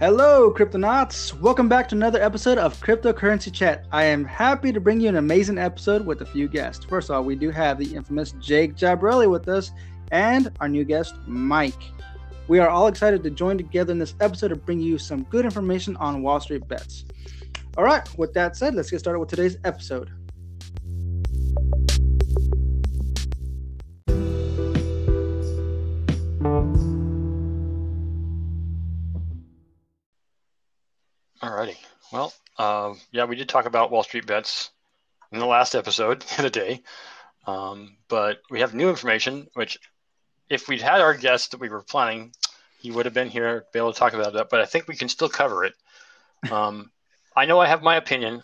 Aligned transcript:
Hello, 0.00 0.48
Cryptonauts! 0.52 1.36
Welcome 1.40 1.68
back 1.68 1.88
to 1.88 1.96
another 1.96 2.22
episode 2.22 2.56
of 2.56 2.80
Cryptocurrency 2.80 3.52
Chat. 3.52 3.84
I 3.90 4.04
am 4.04 4.24
happy 4.24 4.72
to 4.72 4.78
bring 4.78 5.00
you 5.00 5.08
an 5.08 5.16
amazing 5.16 5.58
episode 5.58 6.06
with 6.06 6.20
a 6.20 6.24
few 6.24 6.46
guests. 6.46 6.84
First 6.84 7.10
of 7.10 7.16
all, 7.16 7.24
we 7.24 7.34
do 7.34 7.50
have 7.50 7.78
the 7.78 7.96
infamous 7.96 8.30
Jake 8.38 8.76
Jabrelli 8.76 9.28
with 9.28 9.48
us 9.48 9.72
and 10.12 10.52
our 10.60 10.68
new 10.68 10.84
guest, 10.84 11.16
Mike. 11.26 11.82
We 12.46 12.60
are 12.60 12.68
all 12.68 12.86
excited 12.86 13.24
to 13.24 13.30
join 13.30 13.58
together 13.58 13.90
in 13.90 13.98
this 13.98 14.14
episode 14.20 14.48
to 14.48 14.54
bring 14.54 14.78
you 14.78 14.98
some 14.98 15.24
good 15.24 15.44
information 15.44 15.96
on 15.96 16.22
Wall 16.22 16.38
Street 16.38 16.68
bets. 16.68 17.04
All 17.76 17.82
right, 17.82 18.08
with 18.16 18.32
that 18.34 18.56
said, 18.56 18.76
let's 18.76 18.92
get 18.92 19.00
started 19.00 19.18
with 19.18 19.30
today's 19.30 19.58
episode. 19.64 20.12
Alrighty. 31.48 31.76
Well, 32.12 32.34
um, 32.58 33.00
yeah, 33.10 33.24
we 33.24 33.34
did 33.34 33.48
talk 33.48 33.64
about 33.64 33.90
Wall 33.90 34.02
Street 34.02 34.26
bets 34.26 34.70
in 35.32 35.38
the 35.38 35.46
last 35.46 35.74
episode 35.74 36.22
of 36.38 36.42
the 36.42 36.50
day, 36.50 36.82
um, 37.46 37.96
but 38.08 38.42
we 38.50 38.60
have 38.60 38.74
new 38.74 38.90
information. 38.90 39.48
Which, 39.54 39.78
if 40.50 40.68
we'd 40.68 40.82
had 40.82 41.00
our 41.00 41.14
guest 41.14 41.52
that 41.52 41.60
we 41.60 41.70
were 41.70 41.82
planning, 41.82 42.32
he 42.80 42.90
would 42.90 43.06
have 43.06 43.14
been 43.14 43.30
here, 43.30 43.64
be 43.72 43.78
able 43.78 43.94
to 43.94 43.98
talk 43.98 44.12
about 44.12 44.34
that. 44.34 44.50
But 44.50 44.60
I 44.60 44.66
think 44.66 44.88
we 44.88 44.96
can 44.96 45.08
still 45.08 45.30
cover 45.30 45.64
it. 45.64 45.72
Um, 46.50 46.90
I 47.34 47.46
know 47.46 47.58
I 47.58 47.66
have 47.66 47.82
my 47.82 47.96
opinion. 47.96 48.42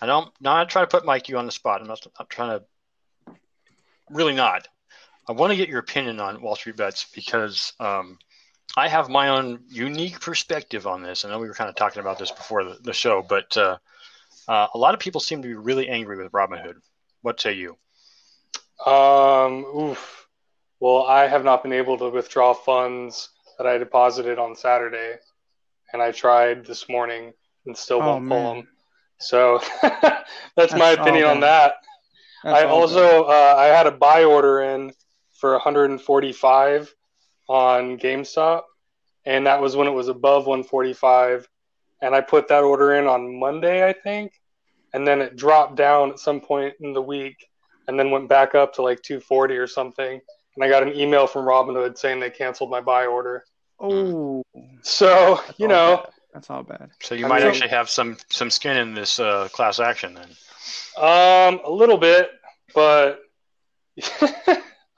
I 0.00 0.06
don't 0.06 0.32
not 0.40 0.70
trying 0.70 0.86
to 0.86 0.90
put 0.90 1.04
Mike 1.04 1.28
you 1.28 1.36
on 1.36 1.44
the 1.44 1.52
spot. 1.52 1.82
I'm 1.82 1.88
not. 1.88 2.06
I'm 2.18 2.26
trying 2.26 2.58
to. 2.58 3.34
Really 4.08 4.34
not. 4.34 4.66
I 5.28 5.32
want 5.32 5.50
to 5.50 5.56
get 5.58 5.68
your 5.68 5.80
opinion 5.80 6.20
on 6.20 6.40
Wall 6.40 6.56
Street 6.56 6.76
bets 6.76 7.04
because 7.14 7.74
um, 7.80 8.18
I 8.76 8.88
have 8.88 9.08
my 9.08 9.28
own 9.28 9.60
unique 9.68 10.20
perspective 10.20 10.86
on 10.86 11.02
this. 11.02 11.24
I 11.24 11.30
know 11.30 11.38
we 11.38 11.48
were 11.48 11.54
kind 11.54 11.70
of 11.70 11.76
talking 11.76 12.00
about 12.00 12.18
this 12.18 12.30
before 12.30 12.64
the, 12.64 12.78
the 12.82 12.92
show, 12.92 13.22
but 13.22 13.56
uh, 13.56 13.78
uh, 14.48 14.68
a 14.74 14.78
lot 14.78 14.94
of 14.94 15.00
people 15.00 15.20
seem 15.20 15.42
to 15.42 15.48
be 15.48 15.54
really 15.54 15.88
angry 15.88 16.16
with 16.22 16.32
Robinhood. 16.32 16.76
What 17.22 17.40
say 17.40 17.52
you? 17.52 17.76
Um, 18.84 19.64
oof. 19.64 20.28
Well, 20.80 21.04
I 21.04 21.26
have 21.26 21.44
not 21.44 21.62
been 21.62 21.72
able 21.72 21.96
to 21.98 22.10
withdraw 22.10 22.52
funds 22.52 23.30
that 23.58 23.66
I 23.66 23.78
deposited 23.78 24.38
on 24.38 24.54
Saturday, 24.54 25.14
and 25.92 26.02
I 26.02 26.12
tried 26.12 26.66
this 26.66 26.88
morning 26.88 27.32
and 27.64 27.76
still 27.76 28.02
Oh, 28.02 28.06
won't 28.06 28.28
pull 28.28 28.54
them. 28.54 28.68
So 29.18 29.60
that's, 29.82 30.74
my 30.74 30.94
That's 30.94 30.98
all 30.98 31.02
opinion 31.02 31.28
on 31.28 31.40
that. 31.40 31.74
That's 32.44 32.58
I 32.58 32.64
also 32.64 33.24
uh, 33.24 33.54
I 33.56 33.66
had 33.66 33.86
a 33.86 33.90
buy 33.90 34.24
order 34.24 34.60
in 34.60 34.92
for 35.32 35.52
145 35.52 36.94
on 37.48 37.98
GameStop, 37.98 38.62
and 39.24 39.46
that 39.46 39.60
was 39.60 39.76
when 39.76 39.86
it 39.88 39.92
was 39.92 40.08
above 40.08 40.46
145, 40.46 41.48
and 42.02 42.14
I 42.14 42.20
put 42.20 42.48
that 42.48 42.62
order 42.64 42.94
in 42.94 43.06
on 43.06 43.38
Monday, 43.38 43.86
I 43.86 43.92
think, 43.92 44.32
and 44.92 45.06
then 45.06 45.20
it 45.20 45.36
dropped 45.36 45.76
down 45.76 46.10
at 46.10 46.18
some 46.18 46.40
point 46.40 46.74
in 46.80 46.92
the 46.92 47.02
week, 47.02 47.36
and 47.88 47.98
then 47.98 48.10
went 48.10 48.28
back 48.28 48.54
up 48.54 48.74
to 48.74 48.82
like 48.82 49.02
240 49.02 49.56
or 49.56 49.66
something, 49.66 50.20
and 50.56 50.64
I 50.64 50.68
got 50.68 50.82
an 50.82 50.94
email 50.94 51.26
from 51.26 51.44
Robinhood 51.46 51.96
saying 51.98 52.20
they 52.20 52.30
canceled 52.30 52.70
my 52.70 52.80
buy 52.80 53.06
order. 53.06 53.44
Oh, 53.78 54.42
So 54.82 55.40
that's 55.46 55.58
you 55.60 55.68
know, 55.68 55.96
bad. 56.04 56.12
that's 56.32 56.50
all 56.50 56.62
bad. 56.62 56.90
So 57.02 57.14
you 57.14 57.26
I 57.26 57.28
might 57.28 57.40
mean- 57.40 57.48
actually 57.48 57.68
have 57.68 57.90
some 57.90 58.16
some 58.30 58.50
skin 58.50 58.76
in 58.78 58.94
this 58.94 59.20
uh, 59.20 59.48
class 59.52 59.78
action 59.80 60.14
then. 60.14 60.28
Um, 60.96 61.60
a 61.64 61.70
little 61.70 61.98
bit, 61.98 62.30
but 62.74 63.20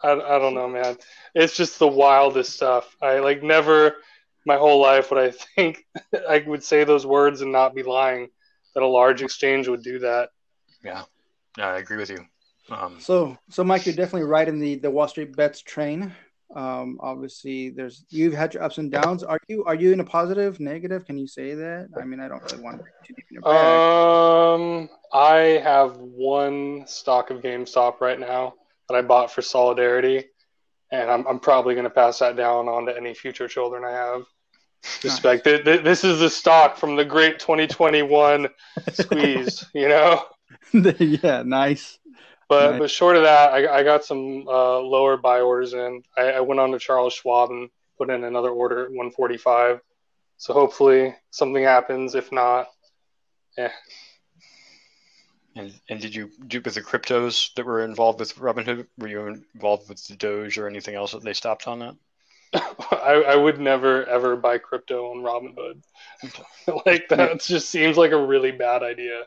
I, 0.08 0.36
I 0.36 0.38
don't 0.38 0.54
know, 0.54 0.68
man. 0.68 0.96
It's 1.34 1.56
just 1.56 1.78
the 1.78 1.88
wildest 1.88 2.54
stuff. 2.54 2.96
I 3.02 3.18
like 3.18 3.42
never 3.42 3.96
my 4.44 4.56
whole 4.56 4.80
life 4.80 5.10
would 5.10 5.20
I 5.20 5.30
think 5.30 5.84
I 6.28 6.42
would 6.46 6.64
say 6.64 6.84
those 6.84 7.06
words 7.06 7.42
and 7.42 7.52
not 7.52 7.74
be 7.74 7.82
lying 7.82 8.28
that 8.74 8.82
a 8.82 8.86
large 8.86 9.22
exchange 9.22 9.68
would 9.68 9.82
do 9.82 9.98
that. 10.00 10.30
Yeah, 10.82 11.02
yeah, 11.56 11.68
I 11.68 11.78
agree 11.78 11.98
with 11.98 12.10
you. 12.10 12.24
Um, 12.70 13.00
So, 13.00 13.36
so 13.50 13.64
Mike, 13.64 13.86
you're 13.86 13.94
definitely 13.94 14.28
right 14.28 14.48
in 14.48 14.58
the 14.58 14.76
the 14.76 14.90
Wall 14.90 15.08
Street 15.08 15.36
bets 15.36 15.60
train. 15.62 16.12
Um, 16.54 16.98
obviously, 17.02 17.70
there's 17.70 18.04
you've 18.08 18.32
had 18.32 18.54
your 18.54 18.62
ups 18.62 18.78
and 18.78 18.90
downs. 18.90 19.22
Are 19.22 19.38
you 19.48 19.64
are 19.64 19.74
you 19.74 19.92
in 19.92 20.00
a 20.00 20.04
positive, 20.04 20.60
negative? 20.60 21.04
Can 21.04 21.18
you 21.18 21.26
say 21.26 21.54
that? 21.54 21.88
I 22.00 22.04
mean, 22.04 22.20
I 22.20 22.28
don't 22.28 22.42
really 22.42 22.62
want 22.62 22.78
to 22.78 22.84
too 23.06 23.14
deep 23.14 23.26
in 23.30 23.34
your 23.34 23.42
bag. 23.42 23.80
Um, 24.60 24.88
I 25.12 25.60
have 25.62 25.98
one 25.98 26.84
stock 26.86 27.30
of 27.30 27.42
GameStop 27.42 28.00
right 28.00 28.18
now 28.18 28.54
that 28.88 28.96
I 28.96 29.02
bought 29.02 29.30
for 29.30 29.42
solidarity, 29.42 30.24
and 30.90 31.10
I'm 31.10 31.26
I'm 31.26 31.38
probably 31.40 31.74
going 31.74 31.84
to 31.84 31.90
pass 31.90 32.18
that 32.20 32.36
down 32.36 32.68
on 32.68 32.86
to 32.86 32.96
any 32.96 33.14
future 33.14 33.48
children 33.48 33.84
I 33.84 33.90
have. 33.92 34.22
Respect. 35.02 35.44
Th- 35.44 35.64
th- 35.64 35.82
This 35.82 36.04
is 36.04 36.20
the 36.20 36.30
stock 36.30 36.76
from 36.76 36.96
the 36.96 37.04
great 37.04 37.38
2021 37.40 38.48
squeeze, 38.92 39.64
you 39.74 39.88
know. 39.88 40.24
yeah, 40.72 41.42
nice. 41.44 41.98
But 42.48 42.70
Nice. 42.72 42.78
but 42.78 42.90
short 42.90 43.16
of 43.16 43.24
that, 43.24 43.52
I, 43.52 43.78
I 43.80 43.82
got 43.82 44.04
some 44.04 44.46
uh, 44.48 44.78
lower 44.78 45.16
buy 45.18 45.40
orders 45.40 45.74
in. 45.74 46.02
I, 46.16 46.32
I 46.32 46.40
went 46.40 46.60
on 46.60 46.70
to 46.70 46.78
Charles 46.78 47.12
Schwab 47.12 47.50
and 47.50 47.68
put 47.98 48.08
in 48.08 48.24
another 48.24 48.50
order 48.50 48.84
at 48.84 48.90
145. 48.90 49.80
So 50.38 50.54
hopefully 50.54 51.14
something 51.30 51.62
happens. 51.62 52.14
If 52.14 52.32
not, 52.32 52.68
and 55.58 55.72
and 55.88 56.00
did 56.00 56.14
you 56.14 56.30
do 56.46 56.60
with 56.64 56.74
the 56.74 56.82
cryptos 56.82 57.52
that 57.54 57.66
were 57.66 57.84
involved 57.84 58.20
with 58.20 58.34
Robinhood? 58.36 58.86
Were 58.98 59.08
you 59.08 59.26
involved 59.54 59.88
with 59.88 60.06
the 60.06 60.16
Doge 60.16 60.56
or 60.58 60.68
anything 60.68 60.94
else 60.94 61.12
that 61.12 61.22
they 61.22 61.34
stopped 61.34 61.66
on 61.66 61.78
that? 61.80 61.96
I, 62.54 63.24
I 63.28 63.36
would 63.36 63.60
never 63.60 64.04
ever 64.06 64.36
buy 64.36 64.58
crypto 64.58 65.10
on 65.10 65.18
Robinhood. 65.22 65.82
like 66.86 67.08
that 67.08 67.40
just 67.40 67.70
seems 67.70 67.96
like 67.96 68.12
a 68.12 68.26
really 68.26 68.52
bad 68.52 68.82
idea. 68.82 69.24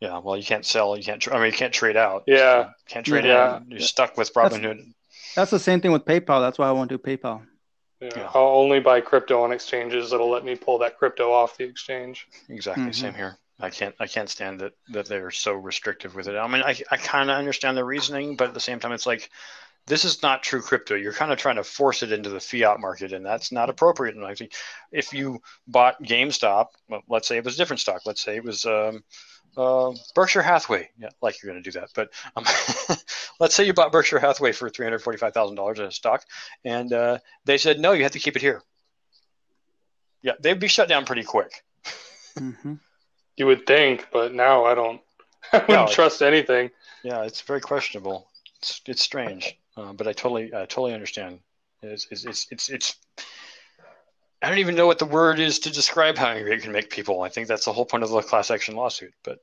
Yeah, 0.00 0.18
well, 0.18 0.36
you 0.36 0.44
can't 0.44 0.64
sell. 0.64 0.96
You 0.96 1.02
can't. 1.04 1.20
Tra- 1.20 1.34
I 1.36 1.38
mean, 1.38 1.46
you 1.46 1.52
can't 1.58 1.74
trade 1.74 1.96
out. 1.96 2.24
Yeah. 2.26 2.70
can't 2.88 3.04
trade 3.04 3.24
Yeah. 3.26 3.58
in. 3.58 3.70
You're 3.70 3.80
stuck 3.80 4.16
with 4.16 4.32
Robinhood. 4.32 4.92
That's 5.36 5.50
the 5.50 5.58
same 5.58 5.80
thing 5.82 5.92
with 5.92 6.04
PayPal. 6.06 6.40
That's 6.40 6.58
why 6.58 6.68
I 6.68 6.72
won't 6.72 6.88
do 6.88 6.96
PayPal. 6.96 7.42
Yeah. 8.00 8.08
Yeah. 8.16 8.30
I'll 8.34 8.46
only 8.56 8.80
buy 8.80 9.02
crypto 9.02 9.42
on 9.42 9.52
exchanges 9.52 10.10
that'll 10.10 10.30
let 10.30 10.42
me 10.44 10.56
pull 10.56 10.78
that 10.78 10.96
crypto 10.98 11.30
off 11.32 11.58
the 11.58 11.64
exchange. 11.64 12.28
Exactly, 12.48 12.84
Mhm. 12.84 12.94
same 12.94 13.14
here. 13.14 13.36
I 13.60 13.70
can't. 13.70 13.94
I 14.00 14.06
can't 14.06 14.28
stand 14.28 14.60
that 14.60 14.72
that 14.88 15.06
they're 15.06 15.30
so 15.30 15.52
restrictive 15.52 16.14
with 16.14 16.28
it. 16.28 16.36
I 16.36 16.46
mean, 16.46 16.62
I 16.62 16.76
I 16.90 16.96
kind 16.96 17.30
of 17.30 17.36
understand 17.36 17.76
the 17.76 17.84
reasoning, 17.84 18.36
but 18.36 18.48
at 18.48 18.54
the 18.54 18.60
same 18.60 18.80
time, 18.80 18.92
it's 18.92 19.06
like 19.06 19.30
this 19.86 20.04
is 20.04 20.22
not 20.22 20.42
true 20.42 20.62
crypto. 20.62 20.94
You're 20.94 21.12
kind 21.12 21.32
of 21.32 21.38
trying 21.38 21.56
to 21.56 21.64
force 21.64 22.02
it 22.02 22.12
into 22.12 22.30
the 22.30 22.40
fiat 22.40 22.80
market, 22.80 23.12
and 23.12 23.24
that's 23.24 23.52
not 23.52 23.70
appropriate. 23.70 24.16
And 24.16 24.24
I 24.24 24.34
think 24.34 24.52
if 24.92 25.12
you 25.12 25.40
bought 25.66 26.02
GameStop, 26.02 26.68
well, 26.88 27.02
let's 27.08 27.26
say 27.28 27.36
it 27.36 27.44
was 27.44 27.54
a 27.54 27.58
different 27.58 27.80
stock. 27.80 28.02
Let's 28.06 28.20
say 28.20 28.36
it 28.36 28.44
was 28.44 28.64
um, 28.66 29.02
uh, 29.56 29.92
Berkshire 30.14 30.42
Hathaway. 30.42 30.90
Yeah, 30.98 31.08
like 31.20 31.42
you're 31.42 31.52
going 31.52 31.62
to 31.62 31.70
do 31.70 31.78
that, 31.80 31.90
but 31.94 32.10
um, 32.36 32.44
let's 33.40 33.54
say 33.54 33.64
you 33.64 33.74
bought 33.74 33.92
Berkshire 33.92 34.20
Hathaway 34.20 34.52
for 34.52 34.70
three 34.70 34.86
hundred 34.86 35.00
forty-five 35.00 35.34
thousand 35.34 35.56
dollars 35.56 35.78
in 35.78 35.86
a 35.86 35.92
stock, 35.92 36.24
and 36.64 36.92
uh, 36.92 37.18
they 37.44 37.58
said 37.58 37.80
no, 37.80 37.92
you 37.92 38.04
have 38.04 38.12
to 38.12 38.20
keep 38.20 38.36
it 38.36 38.42
here. 38.42 38.62
Yeah, 40.22 40.32
they'd 40.40 40.60
be 40.60 40.68
shut 40.68 40.88
down 40.88 41.04
pretty 41.04 41.24
quick. 41.24 41.64
hmm 42.38 42.74
You 43.40 43.46
would 43.46 43.66
think, 43.66 44.08
but 44.12 44.34
now 44.34 44.66
I 44.66 44.74
don't. 44.74 45.00
I 45.54 45.60
wouldn't 45.60 45.68
No. 45.68 45.86
trust 45.86 46.20
anything. 46.20 46.70
Yeah, 47.02 47.22
it's 47.22 47.40
very 47.40 47.62
questionable. 47.62 48.28
It's 48.58 48.82
it's 48.84 49.00
strange, 49.00 49.58
uh, 49.78 49.94
but 49.94 50.06
I 50.06 50.12
totally 50.12 50.52
I 50.54 50.66
totally 50.66 50.92
understand. 50.92 51.40
It's, 51.80 52.06
it's 52.10 52.26
it's 52.26 52.46
it's 52.50 52.68
it's. 52.68 52.96
I 54.42 54.50
don't 54.50 54.58
even 54.58 54.74
know 54.74 54.86
what 54.86 54.98
the 54.98 55.06
word 55.06 55.40
is 55.40 55.58
to 55.60 55.70
describe 55.70 56.18
how 56.18 56.26
angry 56.26 56.52
it 56.52 56.60
can 56.62 56.72
make 56.72 56.90
people. 56.90 57.22
I 57.22 57.30
think 57.30 57.48
that's 57.48 57.64
the 57.64 57.72
whole 57.72 57.86
point 57.86 58.04
of 58.04 58.10
the 58.10 58.20
class 58.20 58.50
action 58.50 58.76
lawsuit. 58.76 59.14
But 59.24 59.38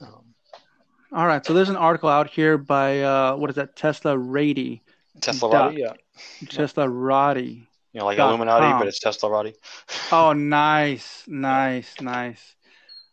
um, 0.00 0.24
All 1.12 1.26
right. 1.26 1.44
So 1.44 1.54
there's 1.54 1.70
an 1.70 1.76
article 1.76 2.08
out 2.08 2.30
here 2.30 2.56
by 2.56 3.00
uh, 3.02 3.34
what 3.34 3.50
is 3.50 3.56
that? 3.56 3.74
Tesla 3.74 4.16
Rady. 4.16 4.80
Tesla 5.20 5.50
Dot- 5.50 5.66
Roddy, 5.66 5.80
yeah, 5.80 5.92
Tesla 6.48 6.88
Roddy. 6.88 7.66
You 7.94 8.00
know, 8.00 8.06
like 8.06 8.16
Dot 8.16 8.28
Illuminati, 8.28 8.66
com. 8.66 8.80
but 8.80 8.88
it's 8.88 8.98
Tesla 8.98 9.30
Roddy. 9.30 9.54
Oh, 10.10 10.32
nice, 10.36 11.22
nice, 11.28 11.94
nice. 12.00 12.56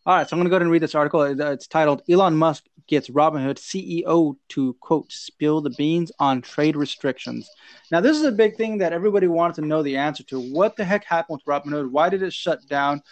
All 0.07 0.15
right, 0.15 0.27
so 0.27 0.35
I'm 0.35 0.39
going 0.39 0.45
to 0.45 0.49
go 0.49 0.55
ahead 0.55 0.63
and 0.63 0.71
read 0.71 0.81
this 0.81 0.95
article. 0.95 1.21
It's 1.21 1.67
titled 1.67 2.01
Elon 2.09 2.35
Musk 2.35 2.65
Gets 2.87 3.09
Robinhood 3.09 3.59
CEO 3.59 4.35
to, 4.49 4.73
quote, 4.81 5.11
spill 5.11 5.61
the 5.61 5.69
beans 5.69 6.11
on 6.17 6.41
trade 6.41 6.75
restrictions. 6.75 7.47
Now, 7.91 8.01
this 8.01 8.17
is 8.17 8.23
a 8.23 8.31
big 8.31 8.57
thing 8.57 8.79
that 8.79 8.91
everybody 8.91 9.27
wanted 9.27 9.61
to 9.61 9.67
know 9.67 9.83
the 9.83 9.97
answer 9.97 10.23
to. 10.23 10.39
What 10.39 10.75
the 10.75 10.83
heck 10.83 11.05
happened 11.05 11.39
with 11.39 11.45
Robinhood? 11.45 11.91
Why 11.91 12.09
did 12.09 12.23
it 12.23 12.33
shut 12.33 12.67
down? 12.67 13.03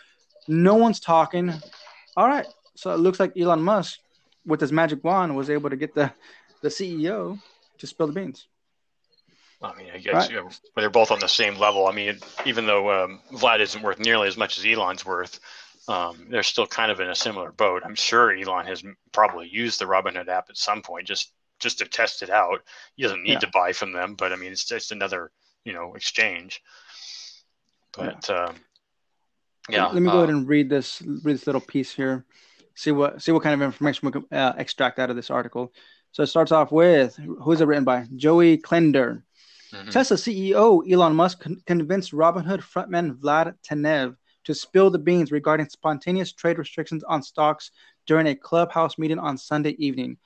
No 0.47 0.73
one's 0.73 0.99
talking. 0.99 1.53
All 2.17 2.27
right, 2.27 2.47
so 2.73 2.91
it 2.91 2.97
looks 2.97 3.19
like 3.19 3.37
Elon 3.37 3.61
Musk, 3.61 3.99
with 4.43 4.59
his 4.59 4.71
magic 4.71 5.03
wand, 5.03 5.37
was 5.37 5.51
able 5.51 5.69
to 5.69 5.75
get 5.75 5.93
the, 5.93 6.11
the 6.63 6.69
CEO 6.69 7.39
to 7.77 7.87
spill 7.87 8.07
the 8.07 8.13
beans. 8.13 8.47
I 9.61 9.75
mean, 9.75 9.89
I 9.93 9.97
guess 9.97 10.13
Right. 10.13 10.29
you 10.29 10.35
know, 10.37 10.49
they're 10.75 10.89
both 10.89 11.11
on 11.11 11.19
the 11.19 11.27
same 11.27 11.55
level. 11.57 11.87
I 11.87 11.91
mean, 11.91 12.19
even 12.45 12.65
though 12.65 13.03
um, 13.03 13.21
Vlad 13.31 13.59
isn't 13.59 13.81
worth 13.81 13.99
nearly 13.99 14.27
as 14.27 14.37
much 14.37 14.57
as 14.57 14.65
Elon's 14.65 15.05
worth, 15.05 15.39
um, 15.87 16.27
they're 16.29 16.43
still 16.43 16.67
kind 16.67 16.91
of 16.91 16.99
in 16.99 17.09
a 17.09 17.15
similar 17.15 17.51
boat. 17.51 17.81
I'm 17.83 17.95
sure 17.95 18.31
Elon 18.31 18.67
has 18.67 18.83
probably 19.11 19.49
used 19.49 19.79
the 19.79 19.85
Robinhood 19.85 20.27
app 20.27 20.49
at 20.49 20.57
some 20.57 20.81
point 20.81 21.07
just 21.07 21.33
just 21.59 21.79
to 21.79 21.85
test 21.85 22.21
it 22.21 22.29
out. 22.29 22.63
He 22.95 23.03
doesn't 23.03 23.23
need 23.23 23.33
Yeah. 23.33 23.39
to 23.39 23.49
buy 23.53 23.73
from 23.73 23.91
them, 23.91 24.15
but 24.15 24.31
I 24.31 24.37
mean, 24.37 24.51
it's 24.51 24.63
just 24.63 24.91
another 24.93 25.31
you 25.65 25.73
know 25.73 25.93
exchange. 25.95 26.61
But 27.91 28.29
um, 28.29 28.55
Yeah. 29.69 29.87
Let 29.87 30.01
me 30.01 30.09
go 30.09 30.19
uh, 30.19 30.23
ahead 30.23 30.29
and 30.29 30.47
read 30.47 30.69
this 30.69 31.01
read 31.01 31.35
this 31.35 31.47
little 31.47 31.61
piece 31.61 31.93
here. 31.93 32.25
See 32.75 32.91
what 32.91 33.21
see 33.21 33.31
what 33.33 33.43
kind 33.43 33.53
of 33.53 33.61
information 33.61 34.05
we 34.05 34.11
can 34.13 34.25
uh, 34.31 34.53
extract 34.57 34.99
out 34.99 35.09
of 35.09 35.15
this 35.15 35.29
article. 35.29 35.73
So 36.11 36.23
it 36.23 36.27
starts 36.27 36.51
off 36.51 36.71
with 36.71 37.17
who's 37.41 37.61
it 37.61 37.65
written 37.65 37.83
by? 37.83 38.07
Joey 38.15 38.57
Klender. 38.57 39.23
Mhm. 39.73 39.91
Tesla 39.91 40.17
CEO 40.17 40.89
Elon 40.89 41.15
Musk 41.15 41.41
con- 41.41 41.61
convinced 41.65 42.11
Robinhood 42.11 42.61
frontman 42.61 43.17
Vlad 43.17 43.55
Tenev 43.67 44.15
to 44.45 44.53
spill 44.53 44.89
the 44.89 44.99
beans 44.99 45.31
regarding 45.31 45.69
spontaneous 45.69 46.31
trade 46.31 46.57
restrictions 46.57 47.03
on 47.03 47.21
stocks 47.21 47.71
during 48.07 48.27
a 48.27 48.35
clubhouse 48.35 48.97
meeting 48.97 49.19
on 49.19 49.37
Sunday 49.37 49.75
evening. 49.77 50.17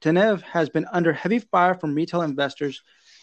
Tenev 0.00 0.42
has 0.42 0.68
been 0.68 0.86
under 0.92 1.12
heavy 1.12 1.40
fire 1.40 1.74
from 1.74 1.94
retail 1.94 2.22
investors 2.22 2.82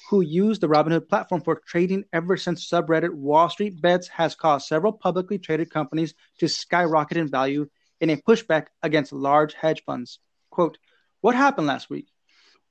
who 0.10 0.22
use 0.22 0.60
the 0.60 0.68
Robinhood 0.68 1.10
platform 1.10 1.42
for 1.42 1.62
trading 1.66 2.04
ever 2.14 2.38
since 2.38 2.70
subreddit 2.70 3.14
Wall 3.14 3.50
Street 3.50 3.82
Bets 3.82 4.08
has 4.10 4.36
caused 4.36 4.68
several 4.68 4.94
publicly 4.94 5.40
traded 5.40 5.72
companies 5.72 6.14
to 6.40 6.48
skyrocket 6.48 7.18
in 7.18 7.28
value 7.28 7.68
in 8.02 8.10
a 8.10 8.18
pushback 8.18 8.68
against 8.84 9.14
large 9.14 9.54
hedge 9.54 9.82
funds. 9.86 10.20
Quote, 10.52 10.78
What 11.22 11.36
happened 11.36 11.68
last 11.68 11.90
week? 11.90 12.08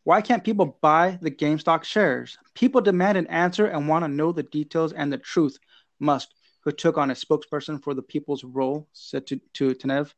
Why 0.05 0.21
can't 0.21 0.45
people 0.45 0.77
buy 0.83 1.19
the 1.23 1.31
GameStop 1.31 1.83
shares? 1.83 2.37
People 2.55 2.83
demand 2.83 3.17
an 3.17 3.27
answer 3.29 3.67
and 3.67 3.89
want 3.89 4.05
to 4.05 4.09
know 4.09 4.33
the 4.33 4.43
details 4.43 4.93
and 4.93 5.11
the 5.11 5.17
truth. 5.17 5.59
Musk, 5.99 6.29
who 6.61 6.73
took 6.73 6.99
on 6.99 7.11
a 7.11 7.15
spokesperson 7.15 7.83
for 7.83 7.95
the 7.95 8.03
people's 8.03 8.45
role, 8.45 8.87
said 8.93 9.27
to, 9.29 9.41
to 9.55 9.75
Tenev. 9.75 10.13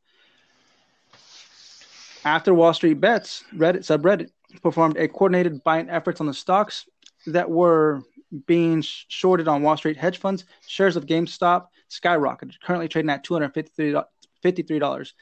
After 2.24 2.52
Wall 2.52 2.74
Street 2.74 2.94
Bets, 2.94 3.44
Reddit 3.54 3.86
subreddit 3.86 4.30
performed 4.60 4.96
a 4.96 5.06
coordinated 5.06 5.62
buying 5.62 5.88
efforts 5.88 6.20
on 6.20 6.26
the 6.26 6.34
stocks 6.34 6.88
that 7.26 7.48
were 7.48 8.02
being 8.46 8.82
shorted 8.82 9.46
on 9.46 9.62
Wall 9.62 9.76
Street 9.76 9.96
hedge 9.96 10.18
funds. 10.18 10.44
Shares 10.66 10.96
of 10.96 11.06
GameStop 11.06 11.68
skyrocketed, 11.88 12.54
currently 12.60 12.88
trading 12.88 13.10
at 13.10 13.24
$253. 13.24 15.12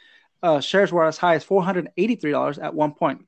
Uh, 0.43 0.61
shares 0.61 0.91
were 0.91 1.05
as 1.05 1.19
high 1.19 1.35
as 1.35 1.45
$483 1.45 2.63
at 2.63 2.75
one 2.75 2.95
point 2.95 3.27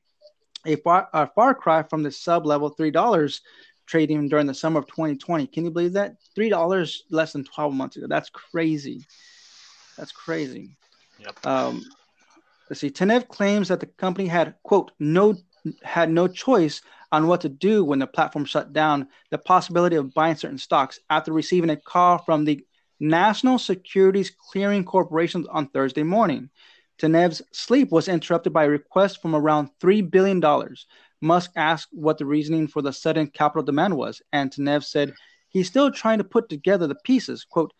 a 0.66 0.76
far, 0.76 1.08
a 1.12 1.26
far 1.26 1.54
cry 1.54 1.82
from 1.82 2.02
the 2.02 2.10
sub 2.10 2.46
level 2.46 2.68
three 2.68 2.90
dollars 2.90 3.40
trading 3.86 4.28
during 4.28 4.46
the 4.46 4.54
summer 4.54 4.80
of 4.80 4.86
2020. 4.88 5.46
Can 5.46 5.64
you 5.64 5.70
believe 5.70 5.92
that? 5.94 6.16
Three 6.34 6.48
dollars 6.48 7.04
less 7.10 7.32
than 7.32 7.44
12 7.44 7.72
months 7.72 7.96
ago. 7.96 8.06
That's 8.08 8.30
crazy. 8.30 9.04
That's 9.96 10.12
crazy. 10.12 10.76
Yep. 11.20 11.46
Um, 11.46 11.84
let's 12.68 12.80
see. 12.80 12.90
Tenev 12.90 13.28
claims 13.28 13.68
that 13.68 13.80
the 13.80 13.86
company 13.86 14.28
had 14.28 14.54
quote 14.62 14.92
no 14.98 15.36
had 15.82 16.10
no 16.10 16.28
choice 16.28 16.82
on 17.12 17.26
what 17.26 17.40
to 17.40 17.48
do 17.48 17.84
when 17.84 17.98
the 17.98 18.06
platform 18.06 18.44
shut 18.44 18.72
down. 18.72 19.08
The 19.30 19.38
possibility 19.38 19.96
of 19.96 20.14
buying 20.14 20.36
certain 20.36 20.58
stocks 20.58 21.00
after 21.08 21.32
receiving 21.32 21.70
a 21.70 21.76
call 21.76 22.18
from 22.18 22.44
the 22.44 22.64
National 23.00 23.58
Securities 23.58 24.30
Clearing 24.30 24.84
Corporation 24.84 25.46
on 25.50 25.68
Thursday 25.68 26.02
morning. 26.02 26.50
Tenev's 27.00 27.42
sleep 27.52 27.90
was 27.90 28.08
interrupted 28.08 28.52
by 28.52 28.64
a 28.64 28.70
request 28.70 29.20
from 29.20 29.34
around 29.34 29.70
$3 29.80 30.10
billion. 30.10 30.42
Musk 31.20 31.50
asked 31.56 31.88
what 31.92 32.18
the 32.18 32.26
reasoning 32.26 32.68
for 32.68 32.82
the 32.82 32.92
sudden 32.92 33.26
capital 33.26 33.62
demand 33.62 33.96
was, 33.96 34.22
and 34.32 34.50
Tenev 34.50 34.84
said 34.84 35.14
he's 35.48 35.68
still 35.68 35.90
trying 35.90 36.18
to 36.18 36.24
put 36.24 36.48
together 36.48 36.86
the 36.86 36.96
pieces. 37.04 37.44
Quote, 37.44 37.72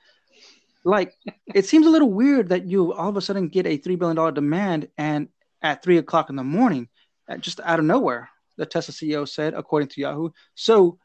like, 0.85 1.15
it 1.55 1.67
seems 1.67 1.87
a 1.87 1.91
little 1.91 2.13
weird 2.13 2.51
that 2.51 2.67
you 2.67 2.93
all 2.93 3.09
of 3.09 3.17
a 3.17 3.21
sudden 3.21 3.49
get 3.49 3.67
a 3.67 3.79
$3 3.79 3.99
billion 3.99 4.35
demand 4.35 4.89
and 4.97 5.29
at 5.63 5.83
3 5.83 5.99
o'clock 5.99 6.31
in 6.31 6.37
the 6.37 6.45
morning, 6.45 6.89
uh, 7.29 7.37
just 7.37 7.61
out 7.61 7.79
of 7.79 7.85
nowhere, 7.85 8.31
the 8.57 8.67
Tesla 8.67 8.95
CEO 8.95 9.29
said, 9.29 9.55
according 9.55 9.89
to 9.89 10.01
Yahoo. 10.01 10.31
So 10.55 10.99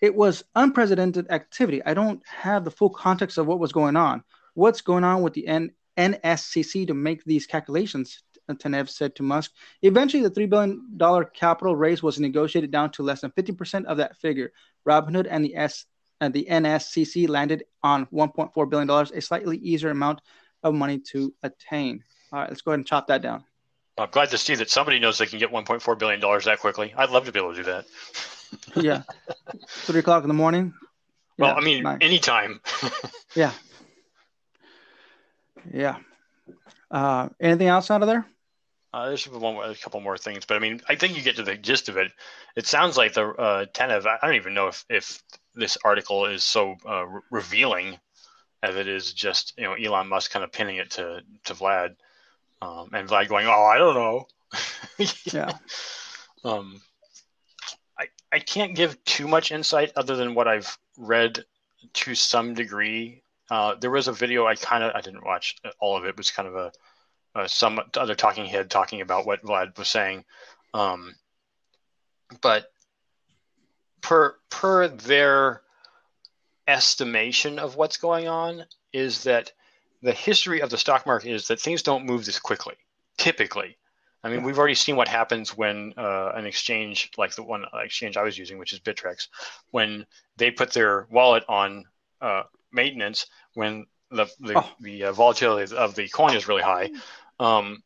it 0.00 0.14
was 0.14 0.44
unprecedented 0.54 1.30
activity. 1.30 1.82
I 1.84 1.94
don't 1.94 2.24
have 2.26 2.64
the 2.64 2.70
full 2.70 2.90
context 2.90 3.38
of 3.38 3.46
what 3.46 3.58
was 3.58 3.72
going 3.72 3.96
on. 3.96 4.22
What's 4.54 4.80
going 4.80 5.04
on 5.04 5.22
with 5.22 5.32
the 5.32 5.48
N- 5.48 5.72
NSCC 5.98 6.86
to 6.86 6.94
make 6.94 7.24
these 7.24 7.46
calculations, 7.46 8.22
uh, 8.48 8.54
Tenev 8.54 8.88
said 8.88 9.14
to 9.16 9.22
Musk. 9.22 9.50
Eventually, 9.82 10.22
the 10.22 10.30
$3 10.30 10.48
billion 10.48 11.24
capital 11.34 11.76
raise 11.76 12.02
was 12.02 12.18
negotiated 12.20 12.70
down 12.70 12.90
to 12.92 13.02
less 13.02 13.20
than 13.22 13.30
50% 13.32 13.84
of 13.86 13.96
that 13.98 14.16
figure. 14.16 14.52
Robinhood 14.86 15.26
and 15.28 15.44
the 15.44 15.56
S 15.56 15.84
and 16.20 16.32
the 16.32 16.46
NSCC 16.50 17.28
landed 17.28 17.64
on 17.82 18.06
$1.4 18.06 18.70
billion, 18.70 18.90
a 18.90 19.20
slightly 19.20 19.58
easier 19.58 19.90
amount 19.90 20.20
of 20.62 20.74
money 20.74 20.98
to 21.12 21.34
attain. 21.42 22.02
All 22.32 22.40
right, 22.40 22.48
let's 22.48 22.62
go 22.62 22.70
ahead 22.72 22.78
and 22.80 22.86
chop 22.86 23.06
that 23.08 23.22
down. 23.22 23.44
I'm 23.96 24.10
glad 24.10 24.30
to 24.30 24.38
see 24.38 24.54
that 24.54 24.70
somebody 24.70 24.98
knows 25.00 25.18
they 25.18 25.26
can 25.26 25.38
get 25.40 25.50
1.4 25.50 25.98
billion 25.98 26.20
dollars 26.20 26.44
that 26.44 26.60
quickly. 26.60 26.94
I'd 26.96 27.10
love 27.10 27.24
to 27.26 27.32
be 27.32 27.40
able 27.40 27.54
to 27.54 27.62
do 27.62 27.64
that. 27.64 27.86
Yeah, 28.76 29.02
three 29.68 29.98
o'clock 30.00 30.22
in 30.22 30.28
the 30.28 30.34
morning. 30.34 30.72
Well, 31.36 31.50
Yeah, 31.50 31.54
I 31.56 31.60
mean, 31.64 31.82
nice. 31.82 31.98
anytime. 32.00 32.60
yeah, 33.34 33.52
yeah. 35.72 35.96
Uh, 36.90 37.28
anything 37.40 37.68
else 37.68 37.90
out 37.90 38.02
of 38.02 38.08
there? 38.08 38.26
Uh, 38.92 39.08
there's 39.08 39.28
one, 39.28 39.54
more- 39.54 39.64
a 39.64 39.74
couple 39.74 40.00
more 40.00 40.16
things, 40.16 40.44
but 40.46 40.56
I 40.56 40.60
mean, 40.60 40.80
I 40.88 40.94
think 40.94 41.16
you 41.16 41.22
get 41.22 41.36
to 41.36 41.42
the 41.42 41.56
gist 41.56 41.88
of 41.88 41.96
it. 41.98 42.10
It 42.56 42.66
sounds 42.66 42.96
like 42.96 43.12
the 43.12 43.28
uh, 43.28 43.66
Tenev. 43.66 44.06
I 44.06 44.16
I 44.22 44.26
don't 44.26 44.36
even 44.36 44.54
know 44.54 44.68
if, 44.68 44.84
if 44.88 45.22
this 45.54 45.76
article 45.84 46.24
is 46.26 46.44
so 46.44 46.76
uh, 46.88 47.06
re- 47.06 47.20
revealing 47.30 47.98
as 48.62 48.76
it 48.76 48.88
is 48.88 49.12
just 49.12 49.52
you 49.58 49.64
know 49.64 49.74
Elon 49.74 50.08
Musk 50.08 50.30
kind 50.30 50.44
of 50.44 50.52
pinning 50.52 50.76
it 50.76 50.90
to 50.92 51.20
to 51.44 51.54
Vlad, 51.54 51.96
um, 52.62 52.88
and 52.94 53.08
Vlad 53.08 53.28
going, 53.28 53.46
"Oh, 53.46 53.64
I 53.64 53.78
don't 53.78 53.94
know." 53.94 54.26
Yeah. 55.32 55.52
Um, 56.44 56.80
I 57.98 58.06
I 58.32 58.38
can't 58.38 58.74
give 58.74 59.02
too 59.04 59.28
much 59.28 59.52
insight 59.52 59.92
other 59.96 60.16
than 60.16 60.34
what 60.34 60.48
I've 60.48 60.76
read 60.96 61.44
to 61.92 62.14
some 62.14 62.54
degree. 62.54 63.22
Uh, 63.50 63.74
there 63.76 63.90
was 63.90 64.08
a 64.08 64.12
video 64.12 64.46
I 64.46 64.54
kind 64.54 64.84
of 64.84 64.94
I 64.94 65.00
didn't 65.00 65.24
watch 65.24 65.56
all 65.80 65.96
of 65.96 66.04
it. 66.04 66.10
It 66.10 66.16
was 66.16 66.30
kind 66.30 66.48
of 66.48 66.54
a, 66.54 66.72
a 67.34 67.48
some 67.48 67.80
other 67.96 68.14
talking 68.14 68.46
head 68.46 68.70
talking 68.70 69.00
about 69.00 69.26
what 69.26 69.42
Vlad 69.42 69.78
was 69.78 69.88
saying, 69.88 70.24
um, 70.74 71.14
but 72.42 72.70
per 74.00 74.36
per 74.50 74.88
their 74.88 75.62
estimation 76.66 77.58
of 77.58 77.76
what's 77.76 77.96
going 77.96 78.28
on 78.28 78.64
is 78.92 79.24
that 79.24 79.52
the 80.02 80.12
history 80.12 80.60
of 80.60 80.70
the 80.70 80.78
stock 80.78 81.06
market 81.06 81.32
is 81.32 81.48
that 81.48 81.60
things 81.60 81.82
don't 81.82 82.06
move 82.06 82.24
this 82.24 82.38
quickly. 82.38 82.74
Typically, 83.16 83.76
I 84.22 84.28
mean, 84.28 84.42
we've 84.42 84.58
already 84.58 84.74
seen 84.74 84.96
what 84.96 85.08
happens 85.08 85.56
when 85.56 85.94
uh, 85.96 86.32
an 86.34 86.44
exchange 86.44 87.10
like 87.16 87.34
the 87.34 87.42
one 87.42 87.64
uh, 87.72 87.78
exchange 87.78 88.16
I 88.16 88.22
was 88.22 88.36
using, 88.36 88.58
which 88.58 88.72
is 88.72 88.80
Bittrex, 88.80 89.28
when 89.70 90.06
they 90.36 90.50
put 90.50 90.72
their 90.72 91.06
wallet 91.10 91.44
on 91.48 91.84
uh, 92.20 92.42
maintenance 92.72 93.26
when 93.54 93.86
the 94.10 94.26
the, 94.40 94.58
Oh. 94.58 94.70
the 94.80 95.04
uh, 95.04 95.12
volatility 95.12 95.74
of 95.74 95.94
the 95.94 96.08
coin 96.08 96.34
is 96.36 96.48
really 96.48 96.62
high. 96.62 96.90
Um, 97.40 97.82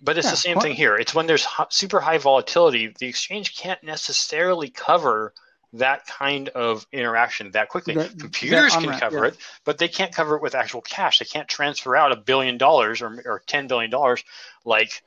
but 0.00 0.18
it's 0.18 0.26
Yeah, 0.26 0.30
the 0.32 0.36
same 0.36 0.60
thing 0.60 0.74
here. 0.74 0.96
It's 0.96 1.14
when 1.14 1.26
there's 1.26 1.44
hi- 1.44 1.66
super 1.70 2.00
high 2.00 2.18
volatility, 2.18 2.92
the 2.98 3.06
exchange 3.06 3.56
can't 3.56 3.82
necessarily 3.82 4.68
cover 4.68 5.32
that 5.72 6.06
kind 6.06 6.48
of 6.50 6.86
interaction 6.92 7.50
that 7.52 7.68
quickly. 7.70 7.94
That- 7.94 8.18
Computers 8.18 8.74
that 8.74 8.82
can 8.82 8.98
cover 9.00 9.24
yeah. 9.24 9.30
it, 9.30 9.36
but 9.64 9.78
they 9.78 9.88
can't 9.88 10.14
cover 10.14 10.36
it 10.36 10.42
with 10.42 10.54
actual 10.54 10.82
cash. 10.82 11.18
They 11.18 11.24
can't 11.24 11.48
transfer 11.48 11.96
out 11.96 12.12
a 12.12 12.16
billion 12.16 12.58
dollars 12.58 13.00
or, 13.02 13.22
or 13.24 13.42
ten 13.46 13.66
billion 13.66 13.90
dollars 13.90 14.22
like 14.64 15.02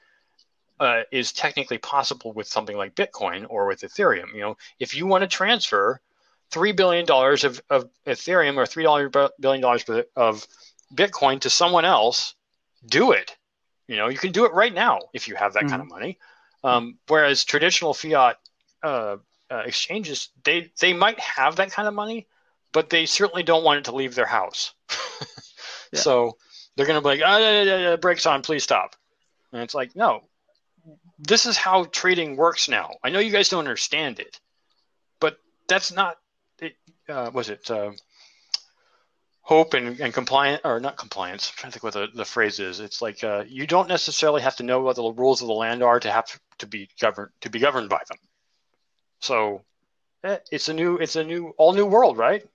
uh, 0.79 1.03
is 1.11 1.31
technically 1.33 1.77
possible 1.77 2.31
with 2.33 2.47
something 2.47 2.77
like 2.77 2.95
Bitcoin 2.95 3.45
or 3.49 3.67
with 3.67 3.81
Ethereum. 3.81 4.33
You 4.33 4.41
know, 4.41 4.57
if 4.79 4.95
you 4.95 5.05
want 5.05 5.21
to 5.23 5.27
transfer 5.27 6.01
three 6.51 6.71
billion 6.71 7.05
dollars 7.05 7.43
of, 7.43 7.61
of 7.69 7.89
Ethereum 8.05 8.57
or 8.57 8.65
three 8.65 8.83
billion 9.39 9.61
dollars 9.61 9.85
of 10.15 10.47
Bitcoin 10.93 11.39
to 11.41 11.49
someone 11.49 11.85
else, 11.85 12.35
do 12.85 13.11
it. 13.11 13.35
You 13.87 13.97
know, 13.97 14.07
you 14.07 14.17
can 14.17 14.31
do 14.31 14.45
it 14.45 14.53
right 14.53 14.73
now 14.73 14.99
if 15.13 15.27
you 15.27 15.35
have 15.35 15.53
that 15.53 15.67
kind 15.67 15.81
of 15.81 15.87
money. 15.87 16.17
Um, 16.63 16.97
whereas 17.07 17.43
traditional 17.43 17.93
fiat 17.93 18.37
uh, 18.83 19.17
uh, 19.49 19.63
exchanges, 19.65 20.29
they 20.43 20.71
they 20.79 20.93
might 20.93 21.19
have 21.19 21.55
that 21.55 21.71
kind 21.71 21.87
of 21.87 21.93
money, 21.93 22.27
but 22.71 22.89
they 22.89 23.05
certainly 23.05 23.43
don't 23.43 23.63
want 23.63 23.79
it 23.79 23.85
to 23.85 23.95
leave 23.95 24.15
their 24.15 24.25
house. 24.25 24.73
Yeah. 25.91 25.99
So 25.99 26.37
they're 26.75 26.85
going 26.85 27.01
to 27.01 27.07
be 27.07 27.17
like, 27.17 27.21
ah, 27.25 27.97
brakes 27.97 28.25
on, 28.25 28.41
please 28.41 28.63
stop. 28.63 28.95
And 29.51 29.61
it's 29.61 29.73
like, 29.73 29.95
no, 29.95 30.23
this 31.17 31.45
is 31.45 31.57
how 31.57 31.85
trading 31.85 32.37
works 32.37 32.69
now. 32.69 32.91
I 33.03 33.09
know 33.09 33.19
you 33.19 33.31
guys 33.31 33.49
don't 33.49 33.59
understand 33.59 34.19
it, 34.19 34.39
but 35.19 35.37
that's 35.67 35.91
not. 35.91 36.17
It, 36.61 36.75
uh, 37.07 37.31
was 37.33 37.49
it 37.49 37.69
uh, 37.71 37.91
hope 39.41 39.73
and, 39.73 39.99
and 39.99 40.13
compliance 40.13 40.61
or 40.63 40.79
not 40.79 40.97
compliance? 40.97 41.49
I'm 41.49 41.55
trying 41.57 41.71
to 41.71 41.79
think 41.79 41.83
what 41.83 41.93
the, 41.93 42.07
the 42.13 42.25
phrase 42.25 42.59
is. 42.59 42.79
It's 42.79 43.01
like 43.01 43.23
uh, 43.23 43.43
you 43.47 43.65
don't 43.65 43.87
necessarily 43.87 44.41
have 44.41 44.55
to 44.57 44.63
know 44.63 44.81
what 44.81 44.95
the 44.95 45.11
rules 45.11 45.41
of 45.41 45.47
the 45.47 45.53
land 45.53 45.81
are 45.83 45.99
to 45.99 46.11
have 46.11 46.39
to 46.59 46.67
be 46.67 46.89
governed 46.99 47.31
to 47.41 47.49
be 47.49 47.59
governed 47.59 47.89
by 47.89 48.01
them. 48.07 48.17
So 49.21 49.63
eh, 50.23 50.37
it's 50.51 50.69
a 50.69 50.73
new 50.73 50.97
it's 50.97 51.15
a 51.15 51.23
new 51.23 51.53
all 51.57 51.73
new 51.73 51.85
world, 51.85 52.17
right? 52.17 52.45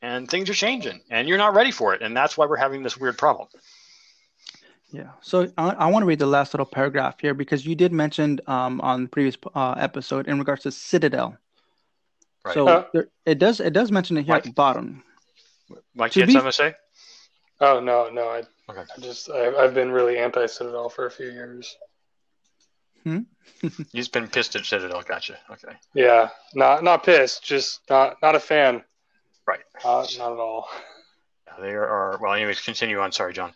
And 0.00 0.30
things 0.30 0.48
are 0.48 0.54
changing, 0.54 1.00
and 1.10 1.28
you're 1.28 1.38
not 1.38 1.54
ready 1.54 1.72
for 1.72 1.92
it, 1.94 2.02
and 2.02 2.16
that's 2.16 2.38
why 2.38 2.46
we're 2.46 2.56
having 2.56 2.82
this 2.84 2.96
weird 2.96 3.18
problem. 3.18 3.48
Yeah. 4.90 5.10
So 5.20 5.52
I, 5.58 5.70
I 5.70 5.86
want 5.90 6.02
to 6.02 6.06
read 6.06 6.18
the 6.18 6.26
last 6.26 6.54
little 6.54 6.66
paragraph 6.66 7.20
here 7.20 7.34
because 7.34 7.66
you 7.66 7.74
did 7.74 7.92
mention 7.92 8.40
um, 8.46 8.80
on 8.80 9.08
previous 9.08 9.36
uh, 9.54 9.72
episode 9.72 10.28
in 10.28 10.38
regards 10.38 10.62
to 10.62 10.70
Citadel. 10.70 11.36
Right. 12.48 12.54
So 12.54 12.68
Uh, 12.68 12.84
there, 12.92 13.08
it 13.26 13.38
does 13.38 13.60
it 13.60 13.72
does 13.72 13.90
mention 13.92 14.16
it 14.16 14.24
here 14.24 14.34
at 14.36 14.44
the 14.44 14.52
bottom. 14.52 15.02
Mike, 15.94 16.12
To 16.12 16.20
you 16.20 16.22
had 16.22 16.26
be- 16.28 16.32
something 16.32 16.48
to 16.50 16.52
say? 16.52 16.74
Oh 17.60 17.80
no, 17.80 18.08
no, 18.08 18.28
I, 18.28 18.42
Okay. 18.70 18.82
I 18.96 19.00
just 19.00 19.30
I, 19.30 19.54
I've 19.56 19.74
been 19.74 19.90
really 19.90 20.18
anti 20.18 20.46
Citadel 20.46 20.88
for 20.88 21.06
a 21.06 21.10
few 21.10 21.26
years. 21.30 21.76
Hmm? 23.04 23.20
You've 23.92 24.12
been 24.12 24.28
pissed 24.28 24.56
at 24.56 24.64
Citadel. 24.66 25.02
Gotcha. 25.02 25.38
Okay. 25.50 25.74
Yeah, 25.94 26.28
not 26.54 26.82
not 26.84 27.04
pissed, 27.04 27.44
just 27.44 27.80
not 27.90 28.16
not 28.22 28.34
a 28.34 28.40
fan. 28.40 28.82
Right. 29.46 29.60
Not 29.84 30.14
not 30.18 30.32
at 30.32 30.38
all. 30.38 30.68
Yeah, 31.46 31.54
they 31.60 31.72
are. 31.74 32.18
Well, 32.20 32.34
anyways, 32.34 32.60
continue 32.60 32.98
on. 33.00 33.12
Sorry, 33.12 33.32
John. 33.32 33.52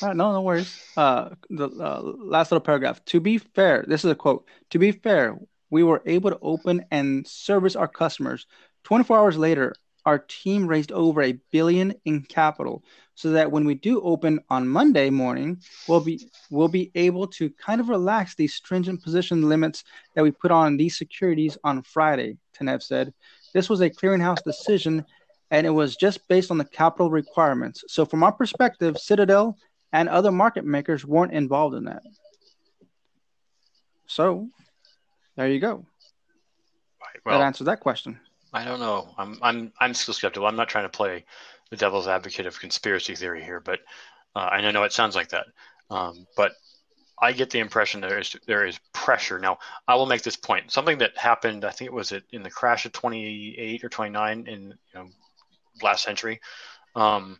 All 0.00 0.08
right, 0.08 0.16
no, 0.16 0.32
no 0.32 0.40
worries. 0.42 0.80
Uh, 0.96 1.30
the 1.50 1.68
uh, 1.68 2.00
last 2.02 2.50
little 2.52 2.64
paragraph. 2.64 3.04
To 3.06 3.20
be 3.20 3.38
fair, 3.38 3.84
this 3.86 4.04
is 4.04 4.10
a 4.10 4.14
quote. 4.14 4.46
To 4.70 4.78
be 4.78 4.92
fair, 4.92 5.36
we 5.72 5.82
were 5.82 6.02
able 6.04 6.28
to 6.30 6.38
open 6.42 6.84
and 6.90 7.26
service 7.26 7.74
our 7.76 7.88
customers. 7.88 8.46
24 8.84 9.18
hours 9.18 9.38
later, 9.38 9.74
our 10.04 10.18
team 10.18 10.66
raised 10.66 10.92
over 10.92 11.22
a 11.22 11.38
billion 11.50 11.94
in 12.04 12.20
capital, 12.22 12.84
so 13.14 13.30
that 13.30 13.50
when 13.50 13.64
we 13.64 13.74
do 13.74 14.02
open 14.02 14.38
on 14.50 14.68
Monday 14.68 15.08
morning, 15.08 15.56
we'll 15.88 16.00
be 16.00 16.28
we'll 16.50 16.68
be 16.68 16.90
able 16.94 17.26
to 17.28 17.48
kind 17.50 17.80
of 17.80 17.88
relax 17.88 18.34
these 18.34 18.54
stringent 18.54 19.02
position 19.02 19.48
limits 19.48 19.82
that 20.14 20.22
we 20.22 20.30
put 20.30 20.50
on 20.50 20.76
these 20.76 20.98
securities 20.98 21.56
on 21.64 21.82
Friday. 21.82 22.36
Tenev 22.54 22.82
said, 22.82 23.14
"This 23.54 23.70
was 23.70 23.80
a 23.80 23.88
clearinghouse 23.88 24.44
decision." 24.44 25.06
And 25.50 25.66
it 25.66 25.70
was 25.70 25.96
just 25.96 26.26
based 26.28 26.50
on 26.50 26.58
the 26.58 26.64
capital 26.64 27.10
requirements. 27.10 27.84
So, 27.88 28.04
from 28.04 28.22
our 28.22 28.32
perspective, 28.32 28.98
Citadel 28.98 29.56
and 29.92 30.08
other 30.08 30.32
market 30.32 30.64
makers 30.64 31.04
weren't 31.04 31.32
involved 31.32 31.76
in 31.76 31.84
that. 31.84 32.02
So, 34.06 34.48
there 35.36 35.48
you 35.48 35.60
go. 35.60 35.84
Right. 37.00 37.14
that 37.24 37.30
Well, 37.30 37.42
answers 37.42 37.66
that 37.66 37.80
question. 37.80 38.18
I 38.52 38.64
don't 38.64 38.80
know. 38.80 39.14
I'm 39.16 39.38
I'm 39.42 39.72
I'm 39.80 39.94
still 39.94 40.14
skeptical. 40.14 40.46
I'm 40.46 40.56
not 40.56 40.68
trying 40.68 40.84
to 40.84 40.90
play 40.90 41.24
the 41.70 41.76
devil's 41.76 42.06
advocate 42.06 42.46
of 42.46 42.60
conspiracy 42.60 43.14
theory 43.14 43.42
here, 43.42 43.60
but 43.60 43.80
uh, 44.36 44.50
and 44.52 44.66
I 44.66 44.70
know 44.70 44.82
it 44.82 44.92
sounds 44.92 45.16
like 45.16 45.28
that. 45.28 45.46
Um, 45.90 46.26
but 46.36 46.52
I 47.20 47.32
get 47.32 47.50
the 47.50 47.60
impression 47.60 48.00
there 48.00 48.18
is 48.18 48.36
there 48.46 48.66
is 48.66 48.78
pressure. 48.92 49.38
Now, 49.38 49.58
I 49.88 49.94
will 49.94 50.06
make 50.06 50.22
this 50.22 50.36
point. 50.36 50.70
Something 50.72 50.98
that 50.98 51.16
happened, 51.16 51.64
I 51.64 51.70
think 51.70 51.86
it 51.86 51.94
was 51.94 52.12
it 52.12 52.24
in 52.30 52.42
the 52.42 52.50
crash 52.50 52.84
of 52.84 52.92
28 52.92 53.84
or 53.84 53.88
29 53.88 54.46
in 54.46 54.62
you 54.68 54.74
know 54.94 55.08
last 55.82 56.04
century, 56.04 56.40
um, 56.94 57.38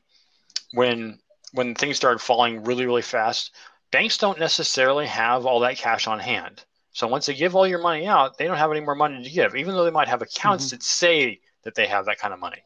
when 0.73 1.19
when 1.53 1.75
things 1.75 1.97
started 1.97 2.21
falling 2.21 2.65
really 2.65 2.87
really 2.87 3.03
fast. 3.03 3.53
Banks 3.91 4.17
don't 4.17 4.39
necessarily 4.39 5.05
have 5.05 5.45
all 5.45 5.61
that 5.61 5.77
cash 5.77 6.07
on 6.07 6.19
hand. 6.19 6.65
So 6.93 7.07
once 7.07 7.27
they 7.27 7.35
give 7.35 7.57
all 7.57 7.67
your 7.67 7.81
money 7.81 8.07
out, 8.07 8.37
they 8.37 8.47
don't 8.47 8.59
have 8.59 8.71
any 8.71 8.81
more 8.81 8.95
money 8.95 9.23
to 9.23 9.31
give, 9.31 9.57
even 9.57 9.75
though 9.75 9.85
they 9.85 9.91
might 9.91 10.09
have 10.09 10.23
accounts 10.23 10.71
that 10.71 10.83
say 10.83 11.41
that 11.65 11.75
they 11.75 11.87
have 11.87 12.07
that 12.07 12.19
kind 12.19 12.35
of 12.35 12.41
money. 12.41 12.63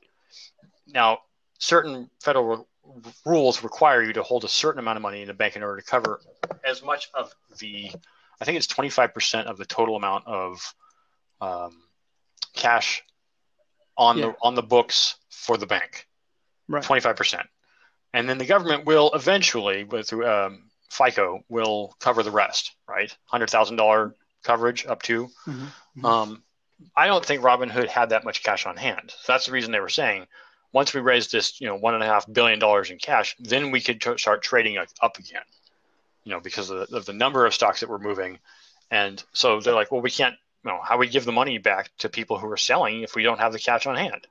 Now, 0.87 1.18
certain 1.59 2.11
federal 2.21 2.66
r- 2.85 3.12
rules 3.25 3.62
require 3.62 4.02
you 4.02 4.12
to 4.14 4.23
hold 4.23 4.45
a 4.45 4.49
certain 4.49 4.80
amount 4.80 4.97
of 4.97 5.02
money 5.02 5.23
in 5.23 5.28
the 5.28 5.35
bank 5.35 5.54
in 5.56 5.62
order 5.62 5.80
to 5.80 5.87
cover 5.87 6.21
as 6.64 6.83
much 6.83 7.09
of 7.14 7.33
the, 7.59 7.90
I 8.40 8.45
think 8.45 8.56
it's 8.56 8.66
25% 8.66 9.45
of 9.45 9.59
the 9.59 9.64
total 9.64 9.97
amount 9.97 10.26
of 10.26 10.75
um, 11.40 11.83
cash 12.54 13.02
on 13.97 14.18
Yeah. 14.18 14.26
the 14.26 14.37
on 14.42 14.54
the 14.54 14.62
books 14.62 15.16
for 15.30 15.56
the 15.56 15.66
bank. 15.66 16.06
Right. 16.68 16.83
25%. 16.83 17.42
And 18.12 18.28
then 18.28 18.38
the 18.38 18.47
government 18.47 18.87
will 18.87 19.12
eventually, 19.14 19.85
with 19.85 20.12
um, 20.12 20.71
FICO, 20.90 21.45
will 21.49 21.95
cover 21.99 22.23
the 22.23 22.31
rest, 22.31 22.75
right? 22.88 23.14
$100,000 23.33 24.14
coverage 24.43 24.87
up 24.87 25.02
to. 25.02 25.28
Mhm. 25.47 25.73
Mhm. 25.99 26.05
Um, 26.05 26.43
I 26.95 27.07
don't 27.07 27.25
think 27.25 27.43
Robinhood 27.43 27.88
had 27.88 28.11
that 28.11 28.25
much 28.25 28.43
cash 28.43 28.66
on 28.66 28.76
hand. 28.76 29.11
So 29.11 29.33
that's 29.33 29.47
the 29.47 29.52
reason 29.52 29.73
they 29.73 29.81
were 29.81 29.88
saying 29.88 30.26
once 30.73 30.93
we 30.93 31.00
raise 31.00 31.28
this, 31.28 31.61
you 31.61 31.66
know, 31.66 31.76
one 31.76 31.95
and 31.95 32.02
a 32.02 32.07
half 32.07 32.31
billion 32.31 32.59
dollars 32.59 32.90
in 32.90 32.99
cash, 32.99 33.35
then 33.38 33.71
we 33.71 33.81
could 33.81 34.00
t- 34.00 34.19
start 34.19 34.43
trading 34.43 34.76
up 34.78 35.19
again, 35.19 35.43
you 36.25 36.33
know, 36.33 36.40
because 36.40 36.71
of 36.71 36.90
the, 36.90 36.97
of 36.97 37.07
the 37.07 37.12
number 37.12 37.47
of 37.47 37.55
stocks 37.55 37.81
that 37.81 37.88
were 37.88 37.99
moving. 37.99 38.38
And 38.90 39.23
so 39.33 39.61
they're 39.61 39.75
like, 39.75 39.90
well, 39.90 40.02
we 40.02 40.11
can't, 40.11 40.37
you 40.64 40.71
know, 40.71 40.81
how 40.83 40.99
we 40.99 41.09
give 41.09 41.25
the 41.25 41.33
money 41.33 41.59
back 41.59 41.90
to 41.99 42.09
people 42.09 42.38
who 42.38 42.50
are 42.50 42.59
selling 42.59 43.00
if 43.00 43.14
we 43.14 43.23
don't 43.23 43.40
have 43.40 43.52
the 43.52 43.59
cash 43.59 43.87
on 43.87 43.97
hand? 43.97 44.26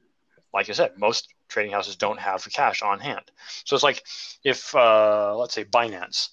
Like 0.53 0.69
I 0.69 0.73
said, 0.73 0.97
most 0.97 1.33
trading 1.49 1.71
houses 1.71 1.95
don't 1.95 2.19
have 2.19 2.43
the 2.43 2.49
cash 2.49 2.81
on 2.81 2.99
hand. 2.99 3.23
So 3.65 3.75
it's 3.75 3.83
like 3.83 4.03
if, 4.43 4.73
uh, 4.75 5.35
let's 5.35 5.53
say, 5.53 5.65
Binance 5.65 6.29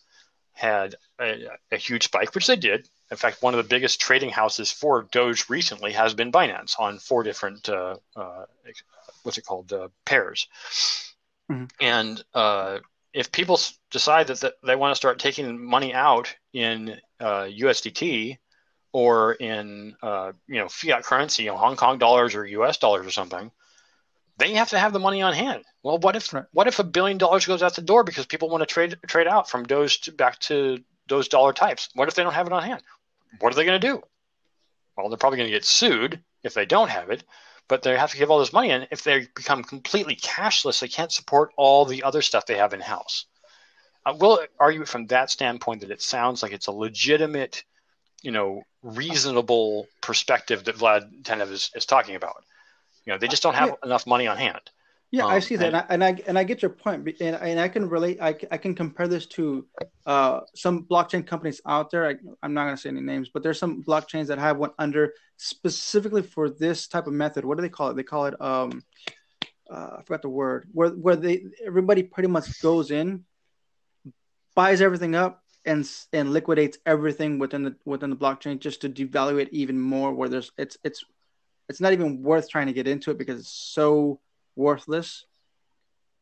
had 0.53 0.95
a, 1.21 1.49
a 1.71 1.77
huge 1.77 2.05
spike, 2.05 2.35
which 2.35 2.47
they 2.47 2.57
did. 2.57 2.89
In 3.11 3.17
fact, 3.17 3.43
one 3.43 3.55
of 3.55 3.59
the 3.59 3.69
biggest 3.69 4.01
trading 4.01 4.31
houses 4.31 4.71
for 4.71 5.03
Doge 5.11 5.49
recently 5.49 5.93
has 5.93 6.15
been 6.15 6.33
Binance 6.33 6.79
on 6.79 6.99
four 6.99 7.23
different, 7.23 7.69
uh, 7.69 7.97
uh, 8.17 8.45
what's 9.23 9.39
it 9.39 9.47
called, 9.47 9.73
uh, 9.73 9.89
pairs. 10.05 10.49
Mhm. 11.51 11.71
And 11.81 12.25
uh, 12.35 12.79
if 13.13 13.31
people 13.33 13.59
decide 13.91 14.29
that 14.29 14.41
th- 14.41 14.55
they 14.65 14.77
want 14.77 14.93
to 14.93 14.97
start 14.97 15.19
taking 15.19 15.63
money 15.63 15.93
out 15.93 16.35
in 16.53 17.01
uh, 17.21 17.45
USDT 17.45 18.39
or 18.93 19.33
in 19.35 19.97
uh, 20.03 20.33
you 20.47 20.59
know 20.59 20.69
fiat 20.69 21.03
currency, 21.03 21.45
you 21.45 21.51
know, 21.51 21.57
Hong 21.57 21.77
Kong 21.77 21.99
dollars 21.99 22.35
or 22.35 22.47
US 22.47 22.79
dollars 22.79 23.07
or 23.07 23.11
something, 23.11 23.51
they 24.39 24.55
have 24.55 24.71
to 24.71 24.79
have 24.79 24.93
the 24.93 24.99
money 24.99 25.23
on 25.23 25.35
hand. 25.35 25.65
Well, 25.83 25.99
what 25.99 26.17
if 26.17 26.33
Right. 26.33 26.45
what 26.53 26.69
if 26.69 26.79
a 26.79 26.85
billion 26.85 27.19
dollars 27.19 27.47
goes 27.47 27.63
out 27.63 27.75
the 27.75 27.83
door 27.83 28.05
because 28.05 28.27
people 28.27 28.49
want 28.49 28.63
to 28.63 28.67
trade 28.67 28.97
trade 29.07 29.27
out 29.27 29.49
from 29.49 29.65
Doge 29.65 30.01
to, 30.03 30.13
back 30.13 30.39
to 30.41 30.83
those 31.09 31.29
dollar 31.29 31.53
types? 31.53 31.89
What 31.95 32.09
if 32.09 32.15
they 32.15 32.23
don't 32.23 32.33
have 32.33 32.47
it 32.47 32.53
on 32.53 32.63
hand? 32.63 32.83
What 33.41 33.53
are 33.53 33.57
they 33.57 33.65
going 33.65 33.81
to 33.81 33.87
do? 33.87 34.03
Well, 34.97 35.09
they're 35.09 35.19
probably 35.19 35.39
going 35.39 35.49
to 35.49 35.57
get 35.57 35.65
sued 35.65 36.23
if 36.43 36.55
they 36.55 36.67
don't 36.67 36.91
have 36.91 37.11
it, 37.11 37.25
but 37.69 37.83
they 37.83 37.97
have 37.97 38.11
to 38.11 38.19
give 38.19 38.31
all 38.31 38.39
this 38.39 38.53
money 38.53 38.71
in. 38.71 38.87
If 38.91 39.05
they 39.05 39.27
become 39.35 39.65
completely 39.65 40.17
cashless, 40.17 40.81
they 40.81 40.89
can't 40.89 41.13
support 41.13 41.53
all 41.57 41.85
the 41.85 42.03
other 42.03 42.23
stuff 42.23 42.47
they 42.47 42.59
have 42.59 42.75
in 42.75 42.81
house. 42.81 43.27
I 44.05 44.11
uh, 44.11 44.15
will 44.15 44.45
argue 44.59 44.85
from 44.85 45.07
that 45.07 45.31
standpoint 45.31 45.81
that 45.81 45.91
it 45.91 46.03
sounds 46.03 46.43
like 46.43 46.53
it's 46.53 46.67
a 46.67 46.73
legitimate, 46.73 47.65
you 48.23 48.33
know, 48.33 48.63
reasonable 48.83 49.87
perspective 50.01 50.65
that 50.65 50.77
Vlad 50.77 51.23
Tenev 51.23 51.51
is, 51.51 51.71
is 51.75 51.87
talking 51.87 52.17
about. 52.17 52.45
You 53.05 53.13
know, 53.13 53.19
they 53.19 53.29
just 53.29 53.43
don't 53.43 53.55
have 53.55 53.75
enough 53.85 54.07
money 54.07 54.27
on 54.27 54.37
hand. 54.37 54.71
Yeah, 55.11 55.27
I 55.27 55.37
Um, 55.37 55.41
see 55.43 55.57
that, 55.57 55.67
and 55.67 55.77
I, 55.77 55.85
and 55.91 56.05
I 56.05 56.23
and 56.27 56.39
I 56.39 56.45
get 56.45 56.63
your 56.63 56.75
and, 56.87 57.21
and 57.21 57.61
I 57.61 57.69
can 57.69 57.87
relate. 57.87 58.19
I, 58.23 58.35
I 58.51 58.57
can 58.57 58.75
compare 58.75 59.07
this 59.09 59.27
to 59.27 59.67
uh, 60.07 60.41
some 60.55 60.85
blockchain 60.85 61.27
companies 61.27 61.61
out 61.67 61.91
there. 61.91 62.09
I, 62.09 62.15
I'm 62.43 62.55
not 62.55 62.65
going 62.65 62.77
to 62.77 62.81
say 62.81 62.89
any 62.89 63.03
names, 63.03 63.29
but 63.29 63.43
there's 63.43 63.59
some 63.59 63.83
blockchains 63.83 64.29
that 64.29 64.39
have 64.39 64.57
one 64.57 64.71
under 64.79 65.13
specifically 65.37 66.23
for 66.23 66.49
this 66.49 66.87
type 66.89 67.07
of 67.07 67.13
method. 67.13 67.45
What 67.45 67.59
do 67.59 67.63
they 67.63 67.69
call 67.69 67.91
it? 67.91 67.97
They 67.97 68.03
call 68.03 68.25
it 68.25 68.41
um, 68.41 68.83
uh, 69.71 69.97
I 69.99 70.03
forgot 70.03 70.23
the 70.23 70.29
word. 70.31 70.69
Where 70.73 70.91
where 70.91 71.17
they 71.17 71.45
everybody 71.65 72.03
pretty 72.03 72.29
much 72.29 72.63
goes 72.63 72.91
in, 72.91 73.25
buys 74.55 74.81
everything 74.81 75.15
up, 75.15 75.43
and 75.67 75.87
and 76.13 76.33
liquidates 76.33 76.79
everything 76.87 77.39
within 77.39 77.65
the 77.65 77.77
within 77.85 78.11
the 78.11 78.17
blockchain 78.17 78.61
just 78.61 78.81
to 78.81 78.89
devalue 78.89 79.41
it 79.41 79.49
even 79.53 79.79
more. 79.79 80.15
Where 80.15 80.29
there's 80.29 80.53
it's 80.57 80.79
it's 80.85 81.05
it's 81.73 81.81
not 81.81 81.95
even 81.95 82.23
worth 82.23 82.51
trying 82.51 82.67
to 82.67 82.73
get 82.75 82.87
into 82.87 83.11
it 83.11 83.17
because 83.17 83.41
it's 83.41 83.49
so 83.49 84.21
worthless 84.55 85.25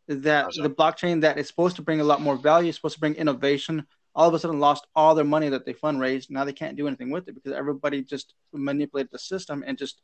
that 0.06 0.46
that? 0.46 0.62
the 0.62 0.70
blockchain 0.70 1.20
that 1.22 1.38
is 1.38 1.48
supposed 1.48 1.74
to 1.76 1.82
bring 1.82 2.00
a 2.00 2.04
lot 2.04 2.22
more 2.22 2.36
value, 2.36 2.68
is 2.68 2.76
supposed 2.76 2.94
to 2.94 3.00
bring 3.00 3.14
innovation, 3.14 3.84
all 4.14 4.28
of 4.28 4.34
a 4.34 4.38
sudden 4.38 4.60
lost 4.60 4.86
all 4.94 5.14
their 5.16 5.24
money 5.24 5.48
that 5.48 5.66
they 5.66 5.74
fundraised. 5.74 6.30
Now 6.30 6.44
they 6.44 6.52
can't 6.52 6.76
do 6.76 6.86
anything 6.86 7.10
with 7.10 7.28
it 7.28 7.34
because 7.34 7.52
everybody 7.52 8.02
just 8.02 8.34
manipulated 8.52 9.10
the 9.10 9.18
system 9.18 9.64
and 9.66 9.76
just 9.76 10.00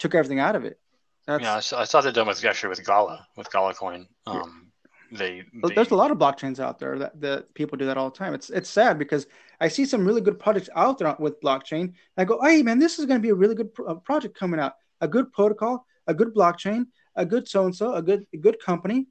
took 0.00 0.14
everything 0.14 0.40
out 0.40 0.56
of 0.56 0.64
it. 0.64 0.80
That's, 1.26 1.42
Yeah, 1.42 1.56
I 1.56 1.60
saw, 1.60 1.80
I 1.80 1.84
saw 1.84 2.00
that 2.00 2.14
done 2.14 2.26
with 2.26 2.44
actually 2.44 2.70
with 2.70 2.84
Gala, 2.84 3.26
with 3.36 3.52
Gala 3.52 3.74
Coin. 3.74 4.08
Um, 4.26 4.69
they, 5.12 5.44
they 5.52 5.74
There's 5.74 5.90
a 5.90 5.96
lot 5.96 6.10
of 6.10 6.18
blockchains 6.18 6.60
out 6.60 6.78
there 6.78 6.98
that, 6.98 7.20
that 7.20 7.54
people 7.54 7.76
do 7.76 7.86
that 7.86 7.96
all 7.96 8.10
the 8.10 8.16
time. 8.16 8.34
It's 8.34 8.50
it's 8.50 8.70
sad 8.70 8.98
because 8.98 9.26
I 9.60 9.68
see 9.68 9.84
some 9.84 10.06
really 10.06 10.20
good 10.20 10.38
projects 10.38 10.68
out 10.76 10.98
there 10.98 11.14
with 11.18 11.40
blockchain. 11.40 11.94
I 12.16 12.24
go, 12.24 12.40
hey 12.42 12.62
man, 12.62 12.78
this 12.78 12.98
is 12.98 13.06
going 13.06 13.18
to 13.18 13.22
be 13.22 13.30
a 13.30 13.34
really 13.34 13.54
good 13.54 13.74
pro- 13.74 13.86
uh, 13.86 13.94
project 13.94 14.38
coming 14.38 14.60
out. 14.60 14.74
A 15.00 15.08
good 15.08 15.32
protocol, 15.32 15.86
a 16.06 16.14
good 16.14 16.34
blockchain, 16.34 16.86
a 17.16 17.26
good 17.26 17.48
so 17.48 17.64
and 17.64 17.74
so, 17.74 17.94
a 17.94 18.02
good 18.02 18.26
a 18.32 18.36
good 18.36 18.60
company. 18.60 19.06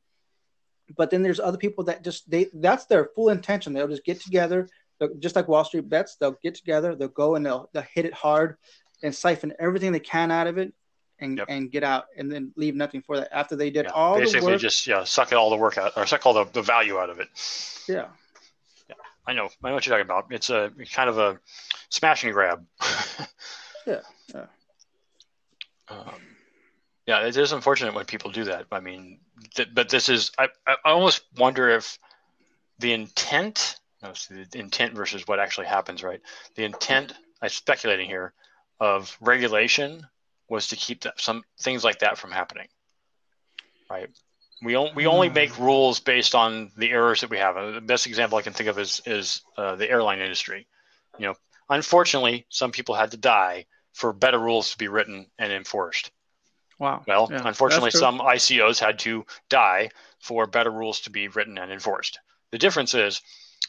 But 0.95 1.11
then 1.11 1.21
there's 1.21 1.39
other 1.39 1.57
people 1.57 1.83
that 1.85 2.03
just 2.03 2.29
they 2.29 2.47
that's 2.53 2.85
their 2.85 3.09
full 3.15 3.29
intention. 3.29 3.73
They'll 3.73 3.87
just 3.87 4.05
get 4.05 4.21
together, 4.21 4.67
just 5.19 5.35
like 5.35 5.47
Wall 5.47 5.65
Street 5.65 5.89
bets. 5.89 6.15
They'll 6.15 6.37
get 6.41 6.55
together, 6.55 6.95
they'll 6.95 7.09
go 7.09 7.35
and 7.35 7.45
they'll 7.45 7.69
they'll 7.73 7.83
hit 7.93 8.05
it 8.05 8.13
hard 8.13 8.57
and 9.03 9.13
siphon 9.13 9.53
everything 9.59 9.91
they 9.91 9.99
can 9.99 10.31
out 10.31 10.47
of 10.47 10.57
it. 10.57 10.73
And, 11.21 11.37
Yep. 11.37 11.47
and 11.49 11.69
get 11.69 11.83
out 11.83 12.05
and 12.17 12.31
then 12.31 12.53
leave 12.55 12.75
nothing 12.75 13.01
for 13.01 13.17
that 13.17 13.27
after 13.35 13.55
they 13.57 13.69
did 13.69 13.85
yeah, 13.85 13.91
all 13.91 14.15
the 14.15 14.21
basically 14.21 14.53
work. 14.53 14.61
just 14.61 14.87
yeah 14.87 15.03
suck 15.03 15.33
all 15.33 15.49
the 15.49 15.57
work 15.57 15.77
out 15.77 15.91
or 15.97 16.05
suck 16.05 16.25
all 16.25 16.33
the, 16.33 16.45
the 16.53 16.61
value 16.61 16.97
out 16.97 17.09
of 17.09 17.19
it. 17.19 17.27
yeah, 17.89 18.05
yeah 18.87 18.95
I 19.27 19.33
know, 19.33 19.49
I 19.63 19.67
know 19.67 19.73
what 19.75 19.85
you're 19.85 19.97
talking 19.97 20.09
about. 20.09 20.27
It's 20.31 20.49
a 20.49 20.71
kind 20.93 21.09
of 21.09 21.17
a 21.17 21.37
smash 21.89 22.23
and 22.23 22.31
grab. 22.33 22.65
Yeah, 23.87 24.01
yeah. 24.35 24.45
Um, 25.87 26.21
yeah, 27.07 27.25
it 27.25 27.35
is 27.35 27.51
unfortunate 27.51 27.93
when 27.95 28.05
people 28.05 28.31
do 28.31 28.43
that. 28.45 28.67
I 28.71 28.79
mean, 28.79 29.19
th- 29.55 29.69
but 29.73 29.89
this 29.89 30.09
is 30.09 30.31
I, 30.37 30.49
I 30.67 30.75
almost 30.85 31.23
wonder 31.37 31.69
if 31.69 31.97
the 32.77 32.93
intent, 32.93 33.77
no, 34.03 34.13
the 34.29 34.59
intent 34.59 34.93
versus 34.93 35.27
what 35.27 35.39
actually 35.39 35.67
happens, 35.67 36.03
right? 36.03 36.21
The 36.55 36.65
intent, 36.65 37.13
I'm 37.41 37.49
speculating 37.49 38.07
here, 38.07 38.33
of 38.79 39.17
regulation 39.21 40.05
was 40.49 40.67
to 40.67 40.75
keep 40.75 41.01
that, 41.01 41.19
some 41.19 41.43
things 41.59 41.83
like 41.83 41.99
that 41.99 42.17
from 42.17 42.31
happening, 42.31 42.67
right? 43.89 44.09
We, 44.61 44.75
on, 44.75 44.93
we 44.95 45.07
only 45.07 45.29
make 45.29 45.57
rules 45.57 45.99
based 45.99 46.35
on 46.35 46.71
the 46.75 46.91
errors 46.91 47.21
that 47.21 47.29
we 47.29 47.37
have. 47.37 47.55
The 47.73 47.81
best 47.81 48.07
example 48.07 48.37
I 48.37 48.41
can 48.41 48.53
think 48.53 48.69
of 48.69 48.77
is, 48.77 49.01
is 49.05 49.41
uh, 49.57 49.75
the 49.75 49.89
airline 49.89 50.19
industry. 50.19 50.67
You 51.17 51.27
know, 51.27 51.35
unfortunately, 51.69 52.45
some 52.49 52.71
people 52.71 52.95
had 52.95 53.11
to 53.11 53.17
die 53.17 53.65
for 53.93 54.11
better 54.11 54.39
rules 54.39 54.71
to 54.71 54.77
be 54.77 54.87
written 54.87 55.27
and 55.37 55.53
enforced. 55.53 56.11
Wow. 56.77 57.03
Well, 57.07 57.27
Yeah, 57.31 57.41
unfortunately, 57.45 57.91
some 57.91 58.19
ICOs 58.19 58.79
had 58.79 58.99
to 58.99 59.25
die 59.49 59.89
for 60.19 60.47
better 60.47 60.71
rules 60.71 61.01
to 61.01 61.09
be 61.09 61.27
written 61.27 61.57
and 61.57 61.71
enforced. 61.71 62.19
The 62.51 62.57
difference 62.57 62.93
is 62.93 63.21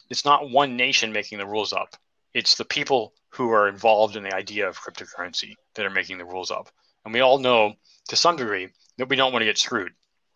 it's 0.09 0.25
not 0.25 0.49
one 0.49 0.77
nation 0.77 1.11
making 1.11 1.37
the 1.37 1.45
rules 1.45 1.73
up, 1.73 1.95
it's 2.33 2.55
the 2.55 2.65
people 2.65 3.13
who 3.31 3.49
are 3.51 3.67
involved 3.67 4.15
in 4.15 4.23
the 4.23 4.33
idea 4.35 4.67
of 4.67 4.79
cryptocurrency 4.79 5.53
that 5.75 5.85
are 5.85 5.89
making 5.89 6.17
the 6.17 6.25
rules 6.25 6.51
up. 6.51 6.69
And 7.05 7.13
we 7.13 7.21
all 7.21 7.39
know 7.39 7.73
to 8.09 8.15
some 8.15 8.35
degree 8.35 8.69
that 8.97 9.09
we 9.09 9.15
don't 9.15 9.31
want 9.31 9.41
to 9.41 9.45
get 9.47 9.57
screwed. 9.57 9.93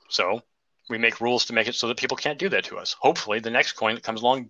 So 0.09 0.41
we 0.89 0.97
make 0.97 1.21
rules 1.21 1.45
to 1.45 1.53
make 1.53 1.67
it 1.67 1.75
so 1.75 1.87
that 1.87 1.97
people 1.97 2.17
can't 2.17 2.39
do 2.39 2.49
that 2.49 2.63
to 2.65 2.77
us. 2.77 2.95
Hopefully, 2.99 3.39
the 3.39 3.49
next 3.49 3.73
coin 3.73 3.95
that 3.95 4.03
comes 4.03 4.21
along 4.21 4.49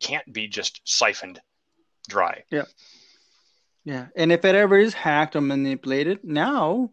can't 0.00 0.30
be 0.32 0.48
just 0.48 0.80
siphoned 0.84 1.40
dry. 2.08 2.42
Yeah, 2.50 2.64
Yeah. 3.84 4.06
and 4.16 4.30
if 4.32 4.44
it 4.44 4.54
ever 4.54 4.76
is 4.76 4.94
hacked 4.94 5.36
or 5.36 5.40
manipulated, 5.40 6.24
now 6.24 6.90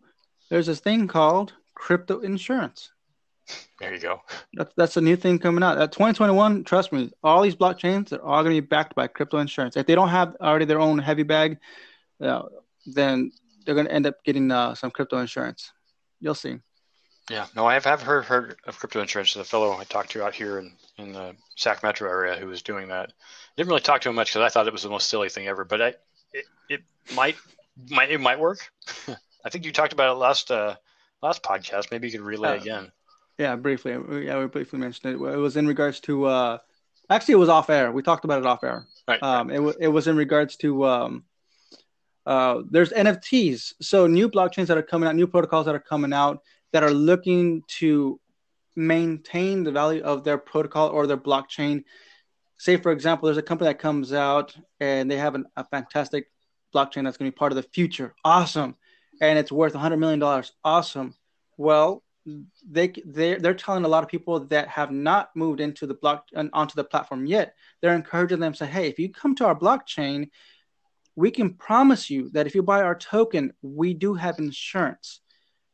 there's 0.49 0.67
this 0.67 0.79
thing 0.79 1.07
called 1.07 1.53
crypto 1.75 2.19
insurance. 2.19 2.91
There 3.79 3.93
you 3.93 3.99
go. 3.99 4.21
That's 4.53 4.73
that's 4.77 4.97
a 4.97 5.01
new 5.01 5.15
thing 5.15 5.39
coming 5.39 5.63
out. 5.63 5.77
At 5.77 5.91
2021, 5.91 6.63
trust 6.63 6.91
me, 6.91 7.11
all 7.23 7.41
these 7.41 7.55
blockchains 7.55 8.13
are 8.13 8.21
all 8.21 8.43
going 8.43 8.55
to 8.55 8.61
be 8.61 8.65
backed 8.65 8.95
by 8.95 9.07
crypto 9.07 9.39
insurance. 9.39 9.75
If 9.75 9.85
they 9.85 9.95
don't 9.95 10.09
have 10.09 10.35
already 10.39 10.65
their 10.65 10.79
own 10.79 10.99
heavy 10.99 11.23
bag, 11.23 11.57
uh, 12.21 12.43
then 12.85 13.31
they're 13.65 13.75
going 13.75 13.87
to 13.87 13.93
end 13.93 14.05
up 14.07 14.23
getting 14.23 14.51
uh, 14.51 14.75
some 14.75 14.91
crypto 14.91 15.17
insurance. 15.19 15.71
You'll 16.21 16.35
see. 16.35 16.59
Yeah, 17.29 17.47
no, 17.55 17.65
I 17.65 17.73
have, 17.75 17.85
have 17.85 18.01
heard 18.01 18.25
heard 18.25 18.57
of 18.65 18.77
crypto 18.77 18.99
insurance. 19.01 19.33
The 19.33 19.43
fellow 19.45 19.77
I 19.77 19.85
talked 19.85 20.11
to 20.11 20.23
out 20.23 20.33
here 20.35 20.59
in, 20.59 20.73
in 20.97 21.13
the 21.13 21.35
Sac 21.55 21.81
Metro 21.81 22.09
area 22.09 22.35
who 22.35 22.47
was 22.47 22.61
doing 22.61 22.89
that. 22.89 23.13
Didn't 23.55 23.69
really 23.69 23.81
talk 23.81 24.01
to 24.01 24.09
him 24.09 24.15
much 24.15 24.33
because 24.33 24.45
I 24.45 24.49
thought 24.49 24.67
it 24.67 24.73
was 24.73 24.83
the 24.83 24.89
most 24.89 25.09
silly 25.09 25.29
thing 25.29 25.47
ever. 25.47 25.63
But 25.63 25.81
I, 25.81 25.87
it, 26.33 26.45
it 26.69 26.81
might 27.15 27.35
might 27.89 28.11
it 28.11 28.19
might 28.19 28.39
work. 28.39 28.59
I 29.45 29.49
think 29.49 29.65
you 29.65 29.71
talked 29.71 29.93
about 29.93 30.11
it 30.11 30.19
last 30.19 30.51
uh, 30.51 30.75
last 31.21 31.43
podcast. 31.43 31.91
Maybe 31.91 32.07
you 32.07 32.11
could 32.17 32.25
relay 32.25 32.49
Uh, 32.57 32.61
again. 32.61 32.91
Yeah, 33.37 33.55
briefly. 33.55 33.91
Yeah, 34.25 34.39
we 34.39 34.47
briefly 34.47 34.79
mentioned 34.79 35.13
it. 35.13 35.15
It 35.15 35.37
was 35.37 35.57
in 35.57 35.67
regards 35.67 35.99
to. 36.01 36.25
Uh, 36.25 36.57
actually, 37.09 37.33
it 37.33 37.37
was 37.37 37.49
off 37.49 37.69
air. 37.69 37.91
We 37.91 38.03
talked 38.03 38.25
about 38.25 38.39
it 38.39 38.45
off 38.45 38.63
air. 38.63 38.85
Right. 39.07 39.21
Um, 39.21 39.49
it, 39.49 39.59
wa 39.59 39.73
it 39.79 39.87
was 39.87 40.07
in 40.07 40.15
regards 40.15 40.55
to 40.57 40.85
um, 40.85 41.23
uh, 42.25 42.61
there's 42.69 42.91
NFTs. 42.91 43.73
So 43.81 44.07
new 44.07 44.29
blockchains 44.29 44.67
that 44.67 44.77
are 44.77 44.83
coming 44.83 45.09
out, 45.09 45.15
new 45.15 45.27
protocols 45.27 45.65
that 45.65 45.75
are 45.75 45.79
coming 45.79 46.13
out 46.13 46.41
that 46.71 46.83
are 46.83 46.91
looking 46.91 47.63
to 47.79 48.19
maintain 48.75 49.63
the 49.63 49.71
value 49.71 50.01
of 50.03 50.23
their 50.23 50.37
protocol 50.37 50.89
or 50.89 51.07
their 51.07 51.17
blockchain. 51.17 51.83
Say, 52.57 52.77
for 52.77 52.91
example, 52.91 53.27
there's 53.27 53.37
a 53.37 53.43
company 53.43 53.69
that 53.69 53.79
comes 53.79 54.13
out 54.13 54.55
and 54.79 55.09
they 55.09 55.17
have 55.17 55.35
an, 55.35 55.45
a 55.55 55.65
fantastic 55.65 56.31
blockchain 56.73 57.03
that's 57.03 57.17
going 57.17 57.29
to 57.29 57.31
be 57.31 57.37
part 57.37 57.51
of 57.51 57.57
the 57.57 57.69
future. 57.73 58.15
Awesome. 58.23 58.75
And 59.21 59.37
it's 59.37 59.51
worth 59.51 59.73
$100 59.73 59.99
million. 59.99 60.43
Awesome. 60.63 61.15
Well, 61.57 62.03
they 62.69 62.93
they're, 63.05 63.39
they're 63.39 63.53
telling 63.53 63.83
a 63.83 63.87
lot 63.87 64.03
of 64.03 64.09
people 64.09 64.39
that 64.39 64.67
have 64.69 64.91
not 64.91 65.35
moved 65.35 65.59
into 65.59 65.85
the 65.85 65.93
block 65.93 66.27
onto 66.53 66.75
the 66.75 66.83
platform 66.83 67.25
yet. 67.25 67.55
They're 67.81 67.95
encouraging 67.95 68.39
them 68.39 68.53
to 68.53 68.59
say 68.59 68.65
hey 68.65 68.87
if 68.87 68.99
you 68.99 69.09
come 69.09 69.35
to 69.35 69.45
our 69.45 69.57
blockchain 69.57 70.29
we 71.15 71.29
can 71.29 71.53
promise 71.53 72.09
you 72.09 72.29
that 72.29 72.47
if 72.47 72.55
you 72.55 72.63
buy 72.63 72.81
our 72.81 72.95
token 72.95 73.53
we 73.61 73.93
do 73.93 74.13
have 74.13 74.39
insurance. 74.39 75.19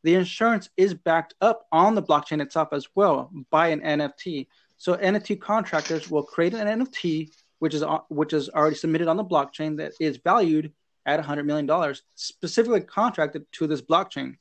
The 0.04 0.16
insurance 0.16 0.70
is 0.78 0.94
backed 0.94 1.36
up 1.42 1.68
on 1.72 1.94
the 1.94 2.04
blockchain 2.04 2.42
itself 2.42 2.70
as 2.72 2.88
well 2.96 3.32
by 3.52 3.68
an 3.68 3.82
nft 3.82 4.48
so 4.78 4.96
nft 4.96 5.40
contractors 5.40 6.10
will 6.10 6.24
create 6.24 6.54
an 6.54 6.86
nft 6.86 7.30
which 7.60 7.74
is 7.74 7.84
which 8.10 8.34
is 8.34 8.50
already 8.50 8.76
submitted 8.76 9.08
on 9.08 9.18
the 9.18 9.26
blockchain 9.26 9.78
that 9.78 9.92
is 10.00 10.18
valued 10.18 10.74
at 11.06 11.18
100 11.18 11.46
million 11.46 11.68
dollars 11.68 12.02
specifically 12.16 12.82
contracted 12.82 13.46
to 13.52 13.68
this 13.68 13.82
blockchain 13.82 14.36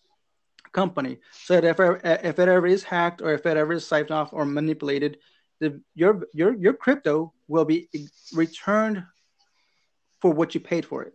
company 0.72 1.18
so 1.32 1.60
that 1.60 1.64
if, 1.64 1.78
if 2.24 2.38
it 2.38 2.48
ever 2.48 2.66
is 2.66 2.82
hacked 2.84 3.22
or 3.22 3.32
if 3.32 3.46
it 3.46 3.56
ever 3.56 3.72
is 3.72 3.86
siphoned 3.86 4.10
off 4.12 4.32
or 4.32 4.44
manipulated 4.44 5.18
the, 5.60 5.80
your 5.94 6.22
your 6.32 6.54
your 6.54 6.72
crypto 6.74 7.32
will 7.48 7.64
be 7.64 7.88
returned 8.34 9.02
for 10.20 10.30
what 10.32 10.54
you 10.54 10.60
paid 10.60 10.84
for 10.84 11.02
it 11.02 11.14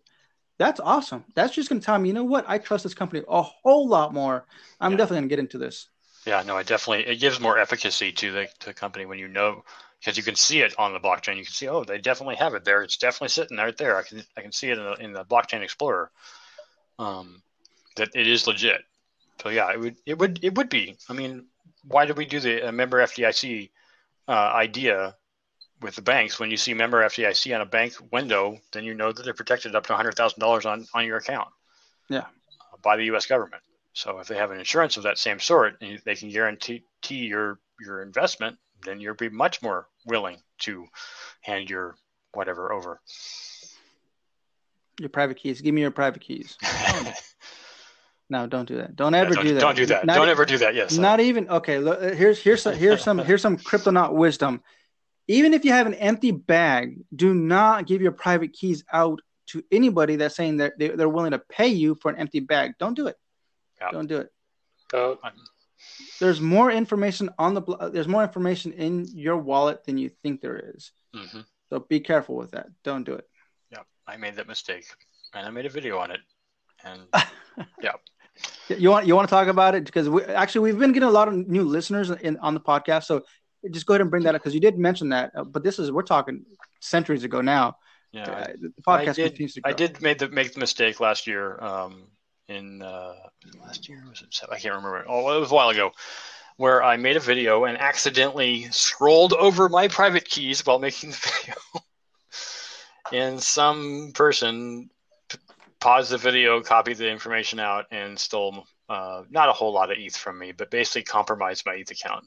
that's 0.57 0.79
awesome 0.79 1.23
that's 1.35 1.53
just 1.53 1.69
going 1.69 1.79
to 1.79 1.85
tell 1.85 1.97
me 1.99 2.09
you 2.09 2.13
know 2.13 2.23
what 2.23 2.45
i 2.47 2.57
trust 2.57 2.83
this 2.83 2.93
company 2.93 3.23
a 3.27 3.41
whole 3.41 3.87
lot 3.87 4.13
more 4.13 4.45
i'm 4.79 4.91
Yeah. 4.91 4.97
definitely 4.97 5.17
going 5.17 5.29
to 5.29 5.35
get 5.35 5.39
into 5.39 5.57
this 5.57 5.89
Yeah, 6.25 6.41
no, 6.43 6.55
I 6.57 6.63
definitely 6.63 7.05
it 7.05 7.19
gives 7.19 7.39
more 7.39 7.57
efficacy 7.57 8.11
to 8.13 8.31
the 8.31 8.47
to 8.59 8.65
the 8.67 8.73
company 8.73 9.05
when 9.05 9.19
you 9.19 9.27
know 9.27 9.63
because 9.99 10.17
you 10.17 10.23
can 10.23 10.35
see 10.35 10.61
it 10.61 10.77
on 10.77 10.93
the 10.93 10.99
blockchain. 10.99 11.37
You 11.37 11.45
can 11.45 11.53
see, 11.53 11.67
oh, 11.67 11.83
they 11.83 11.97
definitely 11.97 12.35
have 12.35 12.53
it 12.55 12.63
there. 12.65 12.81
It's 12.81 12.97
definitely 12.97 13.29
sitting 13.29 13.57
right 13.57 13.75
there. 13.77 13.97
I 13.97 14.03
can 14.03 14.23
I 14.37 14.41
can 14.41 14.51
see 14.51 14.69
it 14.69 14.77
in 14.77 14.83
the 14.83 14.93
in 14.95 15.13
the 15.13 15.25
blockchain 15.25 15.61
explorer. 15.61 16.11
Um, 16.99 17.41
that 17.95 18.09
it 18.15 18.27
is 18.27 18.47
legit. 18.47 18.81
So 19.43 19.49
yeah, 19.49 19.71
it 19.73 19.79
would 19.79 19.97
it 20.05 20.17
would 20.17 20.39
it 20.41 20.55
would 20.55 20.69
be. 20.69 20.97
I 21.09 21.13
mean, 21.13 21.47
why 21.83 22.05
did 22.05 22.17
we 22.17 22.25
do 22.25 22.39
the 22.39 22.69
uh, 22.69 22.71
member 22.71 22.99
FDIC 22.99 23.71
uh, 24.27 24.31
idea 24.31 25.15
with 25.81 25.95
the 25.95 26.01
banks? 26.01 26.39
When 26.39 26.49
you 26.49 26.55
see 26.55 26.73
member 26.73 27.01
FDIC 27.03 27.53
on 27.53 27.59
a 27.59 27.65
bank 27.65 27.93
window, 28.11 28.57
then 28.71 28.85
you 28.85 28.93
know 28.93 29.11
that 29.11 29.23
they're 29.23 29.33
protected 29.33 29.75
up 29.75 29.85
to 29.87 29.95
hundred 29.95 30.15
thousand 30.15 30.39
dollars 30.39 30.65
on 30.65 30.87
on 30.93 31.05
your 31.05 31.17
account. 31.17 31.49
Yeah. 32.09 32.19
uh, 32.19 32.77
by 32.81 32.95
the 32.95 33.05
U.S. 33.05 33.25
government. 33.25 33.61
So 33.93 34.19
if 34.19 34.27
they 34.27 34.35
have 34.37 34.51
an 34.51 34.59
insurance 34.59 34.97
of 34.97 35.03
that 35.03 35.17
same 35.17 35.39
sort 35.39 35.75
and 35.81 35.99
they 36.05 36.15
can 36.15 36.29
guarantee 36.29 36.83
your 37.09 37.59
your 37.81 38.01
investment, 38.01 38.57
then 38.85 39.01
you'll 39.01 39.15
be 39.15 39.29
much 39.29 39.61
more 39.61 39.87
willing 40.05 40.37
to 40.59 40.87
hand 41.41 41.69
your 41.69 41.95
whatever 42.33 42.71
over. 42.71 43.01
your 44.99 45.09
private 45.09 45.37
keys 45.37 45.59
give 45.61 45.73
me 45.73 45.81
your 45.81 45.91
private 45.91 46.21
keys 46.21 46.55
no 48.29 48.47
don't 48.47 48.67
do 48.67 48.77
that 48.77 48.95
don't 48.95 49.13
Yeah, 49.13 49.21
ever 49.21 49.35
don't, 49.35 49.45
do 49.45 49.53
that 49.53 49.59
don't 49.59 49.75
do 49.75 49.85
that. 49.87 50.05
Not 50.05 50.15
don't 50.15 50.29
ever 50.29 50.45
do 50.45 50.57
that. 50.59 50.75
Yes. 50.75 50.97
Not 50.97 51.19
even 51.19 51.49
okay. 51.49 51.79
Look, 51.79 52.01
uh, 52.01 52.13
here's 52.13 52.41
here's 52.41 52.61
some, 52.61 52.75
here's 52.75 53.03
some 53.03 53.19
here's 53.19 53.41
some 53.41 53.57
cryptonaut 53.57 54.13
wisdom. 54.13 54.61
Even 55.27 55.53
if 55.53 55.63
you 55.63 55.71
have 55.71 55.87
an 55.87 55.93
empty 55.95 56.31
bag, 56.31 56.99
do 57.15 57.33
not 57.33 57.85
give 57.87 58.01
your 58.01 58.11
private 58.11 58.51
keys 58.53 58.83
out 58.91 59.21
to 59.47 59.63
anybody 59.71 60.15
that's 60.17 60.35
saying 60.35 60.57
that 60.57 60.73
they, 60.77 60.89
they're 60.89 61.09
willing 61.09 61.31
to 61.31 61.39
pay 61.39 61.67
you 61.67 61.95
for 61.95 62.11
an 62.11 62.17
empty 62.17 62.39
bag. 62.39 62.73
Don't 62.79 62.93
do 62.93 63.07
it. 63.07 63.15
Yeah. 63.79 63.91
Don't 63.91 64.07
do 64.07 64.17
it. 64.17 64.29
Uh, 64.93 65.15
There's 66.19 66.39
more 66.39 66.71
information 66.71 67.29
on 67.39 67.53
the 67.53 67.61
uh, 67.61 67.89
there's 67.89 68.07
more 68.07 68.23
information 68.23 68.73
in 68.73 69.05
your 69.13 69.37
wallet 69.37 69.83
than 69.85 69.97
you 69.97 70.09
think 70.09 70.41
there 70.41 70.71
is. 70.75 70.91
hmm 71.13 71.41
So 71.69 71.79
be 71.79 71.99
careful 71.99 72.35
with 72.35 72.51
that. 72.51 72.67
Don't 72.83 73.03
do 73.03 73.13
it. 73.13 73.27
Yeah, 73.71 73.83
I 74.07 74.17
made 74.17 74.35
that 74.35 74.47
mistake, 74.47 74.85
and 75.33 75.45
I 75.47 75.49
made 75.49 75.65
a 75.65 75.69
video 75.69 75.97
on 75.99 76.11
it. 76.11 76.19
And 76.83 77.01
You 78.69 78.89
want 78.89 79.05
you 79.07 79.15
want 79.15 79.27
to 79.27 79.33
talk 79.33 79.47
about 79.47 79.75
it 79.75 79.85
because 79.85 80.09
we 80.09 80.23
actually 80.23 80.61
we've 80.71 80.79
been 80.79 80.91
getting 80.93 81.09
a 81.09 81.11
lot 81.11 81.27
of 81.27 81.33
new 81.35 81.63
listeners 81.63 82.09
in 82.09 82.37
on 82.37 82.53
the 82.53 82.59
podcast. 82.59 83.03
So 83.03 83.23
just 83.71 83.85
go 83.85 83.93
ahead 83.93 84.01
and 84.01 84.09
bring 84.09 84.23
that 84.23 84.35
up 84.35 84.41
because 84.41 84.53
you 84.53 84.59
did 84.61 84.77
mention 84.77 85.09
that. 85.09 85.31
Uh, 85.35 85.43
but 85.43 85.63
this 85.63 85.79
is 85.79 85.91
we're 85.91 86.01
talking 86.03 86.45
centuries 86.79 87.23
ago 87.23 87.41
now. 87.41 87.77
yeah, 88.11 88.23
Uh, 88.23 88.47
the 88.59 88.73
podcast 88.87 89.09
I 89.09 89.13
did- 89.13 89.27
continues 89.29 89.53
to 89.55 89.61
grow. 89.61 89.69
I 89.71 89.73
did 89.73 90.01
make 90.01 90.17
the 90.17 90.29
make 90.29 90.53
the 90.53 90.59
mistake 90.59 90.99
last 90.99 91.27
year. 91.27 91.59
Um, 91.63 92.07
in 92.49 92.81
uh, 92.81 93.13
last 93.65 93.87
year 93.87 94.03
was 94.09 94.21
it? 94.21 94.35
I 94.51 94.57
can't 94.59 94.75
remember. 94.75 95.05
Oh, 95.07 95.35
it 95.35 95.39
was 95.39 95.51
a 95.51 95.55
while 95.55 95.69
ago, 95.69 95.91
where 96.57 96.83
I 96.83 96.97
made 96.97 97.15
a 97.15 97.21
video 97.21 97.63
and 97.65 97.77
accidentally 97.77 98.67
scrolled 98.71 99.33
over 99.33 99.69
my 99.69 99.87
private 99.87 100.25
keys 100.25 100.65
while 100.65 100.79
making 100.79 101.11
the 101.11 101.17
video, 101.41 101.55
and 103.11 103.41
some 103.41 104.11
person 104.13 104.89
p- 105.83 105.89
paused 105.89 106.11
the 106.11 106.17
video, 106.17 106.61
copied 106.61 106.97
the 106.97 107.09
information 107.09 107.59
out, 107.59 107.85
and 107.91 108.17
stole 108.19 108.65
uh, 108.89 109.23
not 109.29 109.49
a 109.49 109.53
whole 109.53 109.73
lot 109.73 109.91
of 109.91 109.97
ETH 109.99 110.15
from 110.15 110.39
me, 110.39 110.51
but 110.51 110.71
basically 110.71 111.03
compromised 111.03 111.65
my 111.65 111.73
ETH 111.73 111.91
account. 111.91 112.25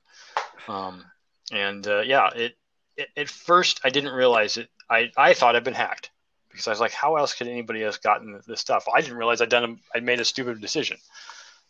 Um, 0.68 1.04
and 1.52 1.86
uh, 1.86 2.00
yeah, 2.00 2.30
it, 2.34 2.56
it 2.96 3.08
at 3.16 3.28
first 3.28 3.80
I 3.84 3.90
didn't 3.90 4.12
realize 4.12 4.56
it. 4.56 4.68
I 4.90 5.10
I 5.16 5.34
thought 5.34 5.56
I'd 5.56 5.64
been 5.64 5.74
hacked 5.74 6.10
because 6.50 6.66
I 6.66 6.70
was 6.70 6.80
like, 6.80 6.92
how 6.92 7.16
else 7.16 7.34
could 7.34 7.48
anybody 7.48 7.84
else 7.84 7.98
gotten 7.98 8.40
this 8.46 8.60
stuff? 8.60 8.86
I 8.92 9.00
didn't 9.00 9.18
realize 9.18 9.40
I'd 9.40 9.50
done 9.50 9.64
a, 9.64 9.96
I'd 9.96 10.04
made 10.04 10.20
a 10.20 10.24
stupid 10.24 10.60
decision. 10.60 10.96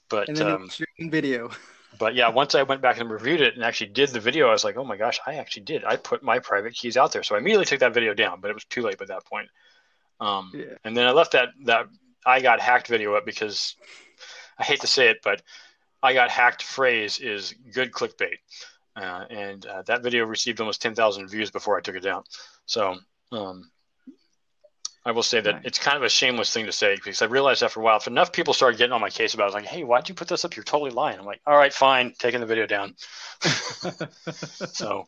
But 0.09 0.29
and 0.29 0.37
then 0.37 0.47
um, 0.47 0.55
it 0.55 0.61
was 0.61 0.83
in 0.99 1.11
video. 1.11 1.51
but 1.99 2.15
yeah, 2.15 2.29
once 2.29 2.55
I 2.55 2.63
went 2.63 2.83
back 2.83 3.01
and 3.01 3.11
reviewed 3.11 3.41
it 3.41 3.55
and 3.55 3.65
actually 3.65 3.89
did 3.89 4.11
the 4.11 4.21
video, 4.21 4.49
I 4.49 4.53
was 4.53 4.65
like, 4.65 4.77
oh 4.77 4.85
my 4.85 4.97
gosh, 4.97 5.19
I 5.27 5.35
actually 5.35 5.65
did. 5.65 5.85
I 5.85 5.97
put 5.97 6.23
my 6.23 6.39
private 6.39 6.75
keys 6.75 6.97
out 6.97 7.13
there, 7.13 7.23
so 7.23 7.35
I 7.35 7.39
immediately 7.39 7.67
took 7.67 7.81
that 7.81 7.95
video 7.95 8.15
down. 8.15 8.41
But 8.41 8.51
it 8.51 8.55
was 8.55 8.65
too 8.65 8.83
late 8.83 8.99
by 8.99 9.07
that 9.07 9.25
point. 9.25 9.49
Um, 10.21 10.53
Yeah. 10.55 10.77
And 10.85 10.97
then 10.97 11.07
I 11.07 11.13
left 11.13 11.33
that 11.33 11.51
that 11.65 11.87
I 12.25 12.41
got 12.41 12.61
hacked 12.61 12.89
video 12.89 13.15
up 13.15 13.25
because 13.27 13.77
I 14.59 14.65
hate 14.65 14.81
to 14.81 14.87
say 14.87 15.09
it, 15.09 15.19
but 15.23 15.43
I 16.03 16.15
got 16.15 16.31
hacked 16.31 16.63
phrase 16.63 17.19
is 17.19 17.55
good 17.73 17.93
clickbait, 17.93 18.39
uh, 18.97 19.25
and 19.31 19.65
uh, 19.67 19.83
that 19.83 20.03
video 20.03 20.25
received 20.25 20.61
almost 20.61 20.83
ten 20.83 20.95
thousand 20.95 21.29
views 21.29 21.51
before 21.51 21.77
I 21.77 21.81
took 21.81 21.97
it 21.97 22.03
down. 22.03 22.25
So. 22.67 22.99
Um, 23.33 23.71
I 25.05 25.13
will 25.13 25.23
say 25.23 25.41
that 25.41 25.55
Nice. 25.55 25.63
it's 25.65 25.79
kind 25.79 25.97
of 25.97 26.03
a 26.03 26.09
shameless 26.09 26.53
thing 26.53 26.67
to 26.67 26.73
say 26.73 26.97
because 26.97 27.23
I 27.23 27.27
realized 27.27 27.63
after 27.63 27.79
a 27.79 27.83
while, 27.83 27.97
if 27.97 28.09
enough 28.09 28.33
people 28.33 28.53
started 28.53 28.77
getting 28.77 28.93
on 28.93 29.01
my 29.01 29.09
case 29.09 29.35
about 29.35 29.45
it, 29.45 29.47
I 29.47 29.47
was 29.47 29.55
like, 29.55 29.67
hey, 29.67 29.85
why'd 29.85 30.09
you 30.09 30.17
put 30.17 30.27
this 30.27 30.45
up? 30.45 30.57
You're 30.57 30.65
totally 30.65 30.91
lying. 30.91 31.17
I'm 31.17 31.25
like, 31.25 31.41
all 31.47 31.57
right, 31.57 31.73
fine, 31.73 32.13
taking 32.19 32.41
the 32.41 32.47
video 32.47 32.67
down. 32.67 32.97
So, 34.73 35.07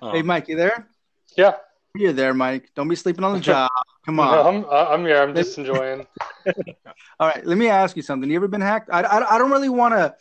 um, 0.00 0.12
hey, 0.12 0.22
Mike, 0.22 0.48
you 0.48 0.56
there? 0.56 0.88
Yeah. 1.36 1.56
You're 1.98 2.12
there, 2.12 2.34
Mike. 2.34 2.70
Don't 2.74 2.88
be 2.88 2.96
sleeping 2.96 3.24
on 3.24 3.34
the 3.34 3.40
job. 3.52 3.70
Come 4.04 4.20
on. 4.20 4.62
No, 4.62 4.70
I'm, 4.70 4.90
I'm 4.92 5.06
here. 5.06 5.20
I'm 5.20 5.34
just 5.34 5.58
enjoying. 5.58 6.06
All 7.20 7.28
right, 7.28 7.44
let 7.44 7.58
me 7.58 7.68
ask 7.68 7.96
you 7.96 8.02
something. 8.02 8.30
You 8.30 8.36
ever 8.36 8.48
been 8.48 8.60
hacked? 8.60 8.90
I, 8.92 9.02
I, 9.02 9.34
I 9.34 9.38
don't 9.38 9.50
really 9.50 9.68
want 9.68 9.94
to 9.94 10.14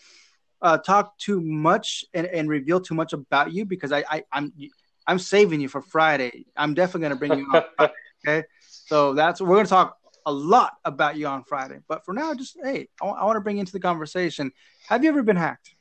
uh, 0.61 0.77
talk 0.79 1.17
too 1.17 1.41
much 1.41 2.05
and, 2.13 2.25
and 2.25 2.49
reveal 2.49 2.79
too 2.79 2.95
much 2.95 3.13
about 3.13 3.53
you 3.53 3.65
because 3.65 3.91
I, 3.91 4.03
I 4.09 4.23
I'm 4.31 4.53
I'm 5.07 5.19
saving 5.19 5.61
you 5.61 5.67
for 5.67 5.81
Friday. 5.81 6.45
I'm 6.57 6.73
definitely 6.73 7.01
gonna 7.01 7.15
bring 7.15 7.37
you 7.37 7.47
on. 7.53 7.63
Friday, 7.77 7.93
okay, 8.27 8.47
so 8.59 9.13
that's 9.13 9.41
we're 9.41 9.55
gonna 9.55 9.67
talk 9.67 9.97
a 10.25 10.31
lot 10.31 10.73
about 10.83 11.17
you 11.17 11.27
on 11.27 11.43
Friday. 11.43 11.79
But 11.87 12.03
for 12.03 12.13
now, 12.13 12.33
just 12.33 12.57
hey, 12.63 12.87
I, 13.01 13.05
want 13.05 13.35
to 13.35 13.41
bring 13.41 13.57
you 13.57 13.59
into 13.59 13.73
the 13.73 13.79
conversation. 13.79 14.51
Have 14.87 15.03
you 15.03 15.09
ever 15.09 15.21
been 15.21 15.35
hacked? 15.35 15.75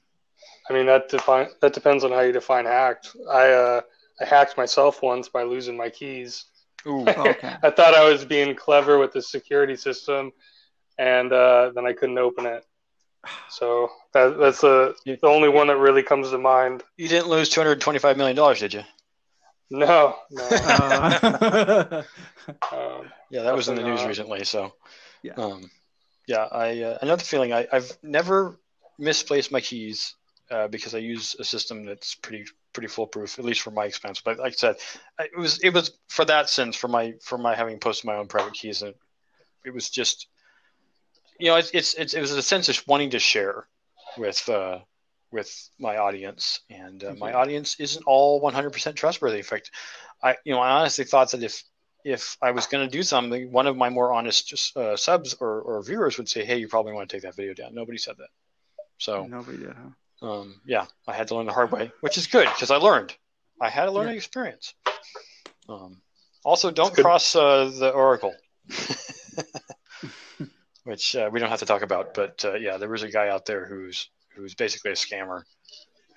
I 0.68 0.74
mean 0.74 0.87
that 0.87 1.09
define 1.09 1.48
that 1.62 1.72
depends 1.72 2.04
on 2.04 2.11
how 2.11 2.20
you 2.20 2.33
define 2.33 2.66
hacked. 2.66 3.16
I 3.30 3.52
uh, 3.52 3.80
I 4.20 4.24
hacked 4.24 4.57
myself 4.57 5.03
once 5.03 5.29
by 5.29 5.42
losing 5.42 5.77
my 5.77 5.90
keys. 5.90 6.44
ooh, 6.87 7.07
Oh, 7.16 7.29
okay. 7.31 7.57
I 7.62 7.70
thought 7.70 7.94
I 7.94 8.09
was 8.09 8.24
being 8.24 8.55
clever 8.55 8.98
with 8.98 9.12
the 9.12 9.22
security 9.22 9.77
system, 9.77 10.33
and 10.98 11.33
uh, 11.33 11.72
then 11.74 11.87
I 11.87 11.92
couldn't 11.92 12.18
open 12.18 12.46
it. 12.46 12.64
So 13.50 13.90
that, 14.12 14.38
that's 14.38 14.61
the 14.61 14.94
the 15.05 15.27
only 15.27 15.48
one 15.48 15.68
that 15.68 15.77
really 15.77 16.03
comes 16.03 16.31
to 16.31 16.38
mind. 16.38 16.83
you 16.96 17.09
didn't 17.09 17.29
lose 17.29 17.50
$225 17.50 18.16
million, 18.16 18.55
did 18.57 18.74
you? 18.74 18.83
No, 19.70 20.16
no. 20.31 20.48
Uh, 22.72 22.72
um, 22.72 23.11
Yeah, 23.31 23.42
that 23.42 23.55
was 23.57 23.68
in 23.68 23.77
the 23.77 23.83
news 23.83 24.00
not. 24.00 24.09
recently. 24.09 24.44
So, 24.44 24.72
Yeah. 25.22 25.33
um, 25.37 25.70
yeah, 26.27 26.46
I 26.50 26.81
uh, 26.83 26.98
another 27.03 27.22
feeling 27.22 27.53
I, 27.53 27.66
I've 27.72 27.96
never 28.03 28.57
misplaced 28.98 29.50
my 29.53 29.61
keys 29.61 30.14
uh, 30.50 30.68
because 30.68 30.94
I 30.94 30.98
use 30.98 31.37
a 31.38 31.44
system 31.44 31.85
that's 31.85 32.14
pretty 32.14 32.44
pretty 32.75 32.89
foolproof, 32.89 33.39
at 33.39 33.45
least 33.45 33.63
for 33.63 33.71
my 33.71 33.87
expense. 33.87 34.21
But 34.21 34.39
like 34.39 34.53
I 34.53 34.57
said, 34.57 34.77
it 35.19 35.39
was 35.39 35.61
it 35.61 35.71
was 35.71 35.97
for 36.09 36.27
that 36.27 36.51
sense 36.51 36.77
for 36.77 36.89
my 36.89 37.15
for 37.23 37.39
my 37.39 37.55
having 37.55 37.79
posted 37.79 38.05
my 38.07 38.17
own 38.17 38.27
private 38.27 38.53
keys, 38.53 38.83
and 38.83 38.95
it 39.65 39.73
was 39.73 39.89
just 39.89 40.27
you 41.39 41.47
know 41.47 41.57
it's 41.57 41.71
it's, 41.71 41.95
it's 41.95 42.15
it 42.15 42.21
was 42.21 42.33
a 42.33 42.43
sense 42.43 42.69
of 42.69 42.83
wanting 42.87 43.11
to 43.11 43.19
share 43.19 43.67
with 44.19 44.47
uh, 44.49 44.81
with 45.31 45.71
my 45.79 45.97
audience, 45.97 46.61
and 46.69 47.03
uh, 47.03 47.15
my 47.15 47.33
Mhm. 47.33 47.37
audience 47.37 47.81
isn't 47.81 48.05
all 48.07 48.41
100% 48.41 48.95
trustworthy. 48.97 49.39
In 49.39 49.43
fact, 49.45 49.71
I 50.23 50.37
you 50.45 50.53
know 50.53 50.61
I 50.61 50.71
honestly 50.81 51.05
thought 51.05 51.31
that 51.31 51.43
if 51.43 51.63
if 52.05 52.37
I 52.43 52.51
was 52.51 52.67
going 52.67 52.87
to 52.87 52.93
do 52.97 53.03
something, 53.03 53.51
one 53.51 53.67
of 53.67 53.79
my 53.79 53.89
more 53.89 54.13
honest 54.13 54.47
just, 54.47 54.77
uh, 54.77 54.95
subs 54.95 55.35
or, 55.41 55.63
or 55.63 55.83
viewers 55.83 56.19
would 56.19 56.29
say, 56.29 56.45
"Hey, 56.45 56.59
you 56.59 56.69
probably 56.69 56.93
want 56.93 57.09
to 57.09 57.17
take 57.17 57.23
that 57.23 57.35
video 57.35 57.55
down." 57.55 57.75
Nobody 57.75 57.99
said 57.99 58.17
that, 58.19 58.29
so 58.99 59.27
Nobody 59.27 59.59
did, 59.59 59.75
huh? 59.75 59.89
Um, 60.22 60.61
yeah, 60.64 60.87
I 61.07 61.12
had 61.12 61.29
to 61.29 61.37
learn 61.37 61.46
the 61.46 61.53
hard 61.53 61.72
way, 61.72 61.92
which 62.00 62.18
is 62.18 62.27
good 62.27 62.48
because 62.48 62.70
I 62.70 62.77
learned. 62.77 63.14
I 63.61 63.70
had 63.70 63.88
a 63.88 63.90
learning 63.90 64.16
experience. 64.16 64.74
Um, 65.68 66.00
also, 66.44 66.70
don't 66.70 66.94
cross 66.94 67.35
uh, 67.37 67.70
the 67.79 67.90
Oracle, 67.90 68.35
which 70.85 71.16
uh, 71.16 71.31
we 71.33 71.40
don't 71.40 71.50
have 71.50 71.61
to 71.61 71.66
talk 71.66 71.83
about. 71.83 72.14
But 72.14 72.44
uh, 72.44 72.55
yeah, 72.55 72.77
there 72.77 72.88
was 72.88 73.03
a 73.03 73.11
guy 73.11 73.29
out 73.29 73.46
there 73.46 73.66
who's 73.66 74.09
who's 74.35 74.55
basically 74.55 74.90
a 74.90 74.94
scammer, 74.94 75.44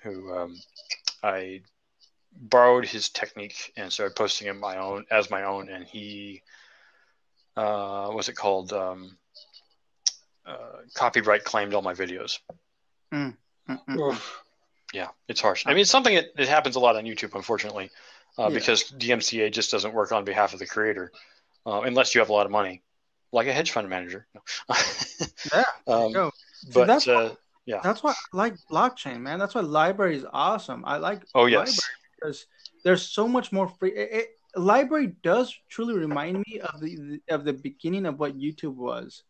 who 0.02 0.36
um, 0.36 0.56
I 1.22 1.62
borrowed 2.32 2.86
his 2.86 3.08
technique 3.08 3.72
and 3.76 3.92
started 3.92 4.16
posting 4.16 4.48
it 4.48 4.54
my 4.54 4.78
own 4.78 5.06
as 5.10 5.30
my 5.30 5.44
own, 5.44 5.68
and 5.68 5.84
he 5.84 6.42
uh, 7.56 8.08
what's 8.10 8.28
it 8.28 8.36
called? 8.36 8.72
Um, 8.72 9.16
uh, 10.46 10.80
copyright 10.94 11.44
claimed 11.44 11.74
all 11.74 11.82
my 11.82 11.92
videos. 11.92 12.38
Mm-mm. 13.12 13.36
Oof. 13.90 14.42
Yeah, 14.92 15.08
it's 15.28 15.40
harsh. 15.40 15.64
I 15.66 15.70
mean, 15.70 15.80
it's 15.80 15.90
something 15.90 16.14
that 16.14 16.28
it 16.38 16.48
happens 16.48 16.76
a 16.76 16.80
lot 16.80 16.96
on 16.96 17.04
YouTube, 17.04 17.34
unfortunately, 17.34 17.90
uh, 18.38 18.44
Yeah. 18.44 18.54
because 18.54 18.84
DMCA 18.92 19.50
just 19.52 19.70
doesn't 19.70 19.92
work 19.92 20.12
on 20.12 20.24
behalf 20.24 20.54
of 20.54 20.58
the 20.58 20.66
creator 20.66 21.12
uh, 21.66 21.82
unless 21.82 22.14
you 22.14 22.20
have 22.20 22.30
a 22.30 22.32
lot 22.32 22.46
of 22.46 22.52
money, 22.52 22.82
like 23.32 23.46
a 23.46 23.52
hedge 23.52 23.70
fund 23.70 23.88
manager. 23.88 24.26
Yeah. 25.54 25.64
there 25.86 25.96
um, 25.96 26.12
go. 26.12 26.30
but 26.72 26.86
that's 26.86 27.06
uh, 27.06 27.34
That's 27.66 28.02
why 28.02 28.12
I 28.12 28.36
like 28.36 28.54
blockchain, 28.70 29.20
man. 29.20 29.38
That's 29.38 29.54
why 29.54 29.62
LBRY 29.62 30.14
is 30.14 30.26
awesome. 30.32 30.84
I 30.86 30.96
like 30.96 31.22
oh 31.34 31.44
LBRY 31.44 31.66
yes, 31.66 31.80
because 32.14 32.46
there's 32.84 33.02
so 33.02 33.28
much 33.28 33.52
more 33.52 33.68
free. 33.68 33.92
It, 33.92 34.08
it, 34.12 34.28
LBRY 34.56 35.16
does 35.22 35.54
truly 35.68 35.94
remind 35.94 36.42
me 36.46 36.60
of 36.60 36.80
the 36.80 37.20
of 37.28 37.44
the 37.44 37.52
beginning 37.52 38.06
of 38.06 38.18
what 38.18 38.38
YouTube 38.38 38.74
was. 38.74 39.22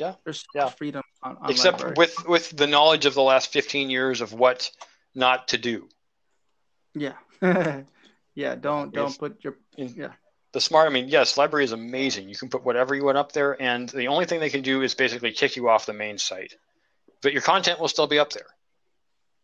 Mhm. 0.00 0.18
There's 0.24 0.40
so 0.40 0.46
Yeah. 0.54 0.68
freedom 0.70 1.02
on, 1.22 1.36
on 1.38 1.50
except 1.50 1.78
LBRY. 1.80 1.96
with 1.96 2.26
with 2.26 2.56
the 2.56 2.66
knowledge 2.66 3.06
of 3.06 3.14
the 3.14 3.22
last 3.22 3.52
15 3.52 3.90
years 3.90 4.20
of 4.20 4.32
what 4.32 4.70
not 5.14 5.48
to 5.48 5.58
do. 5.58 5.88
yeah, 6.94 7.16
yeah. 8.34 8.54
Don't 8.54 8.92
don't 8.94 9.10
If- 9.10 9.18
put 9.18 9.42
your 9.44 9.56
in- 9.76 9.94
Yeah. 9.96 10.12
The 10.52 10.60
smart, 10.60 10.88
I 10.88 10.90
mean, 10.92 11.06
yes, 11.08 11.36
LBRY 11.36 11.62
is 11.62 11.70
amazing. 11.72 12.28
You 12.28 12.34
can 12.34 12.48
put 12.48 12.64
whatever 12.64 12.92
you 12.96 13.04
want 13.04 13.16
up 13.16 13.30
there, 13.30 13.60
and 13.62 13.88
the 13.88 14.08
only 14.08 14.24
thing 14.24 14.40
they 14.40 14.50
can 14.50 14.62
do 14.62 14.82
is 14.82 14.94
basically 14.96 15.30
kick 15.32 15.54
you 15.54 15.68
off 15.68 15.86
the 15.86 15.92
main 15.92 16.18
site. 16.18 16.54
But 17.22 17.32
your 17.32 17.42
content 17.42 17.78
will 17.78 17.86
still 17.86 18.08
be 18.08 18.18
up 18.18 18.32
there. 18.32 18.46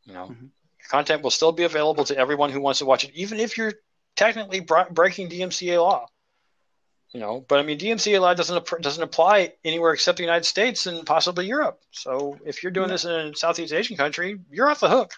You 0.04 0.14
know, 0.14 0.26
Mhm. 0.26 0.50
your 0.80 0.88
content 0.88 1.22
will 1.22 1.30
still 1.30 1.52
be 1.52 1.62
available 1.62 2.04
to 2.06 2.16
everyone 2.16 2.50
who 2.50 2.60
wants 2.60 2.80
to 2.80 2.86
watch 2.86 3.04
it, 3.04 3.12
even 3.14 3.38
if 3.38 3.56
you're 3.56 3.74
technically 4.16 4.58
br- 4.60 4.90
breaking 4.90 5.28
DMCA 5.28 5.78
law. 5.80 6.08
You 7.12 7.20
know, 7.20 7.40
but 7.48 7.58
I 7.58 7.62
mean, 7.62 7.78
DMCA 7.78 8.20
law 8.20 8.34
doesn't 8.34 8.82
doesn't 8.82 9.02
apply 9.02 9.54
anywhere 9.64 9.92
except 9.92 10.18
the 10.18 10.24
United 10.24 10.44
States 10.44 10.86
and 10.86 11.06
possibly 11.06 11.46
Europe. 11.46 11.80
So 11.92 12.38
if 12.44 12.62
you're 12.62 12.72
doing 12.72 12.88
Yeah. 12.88 12.94
this 12.94 13.04
in 13.04 13.10
a 13.12 13.34
Southeast 13.36 13.72
Asian 13.72 13.96
country, 13.96 14.38
you're 14.50 14.68
off 14.68 14.80
the 14.80 14.88
hook, 14.90 15.12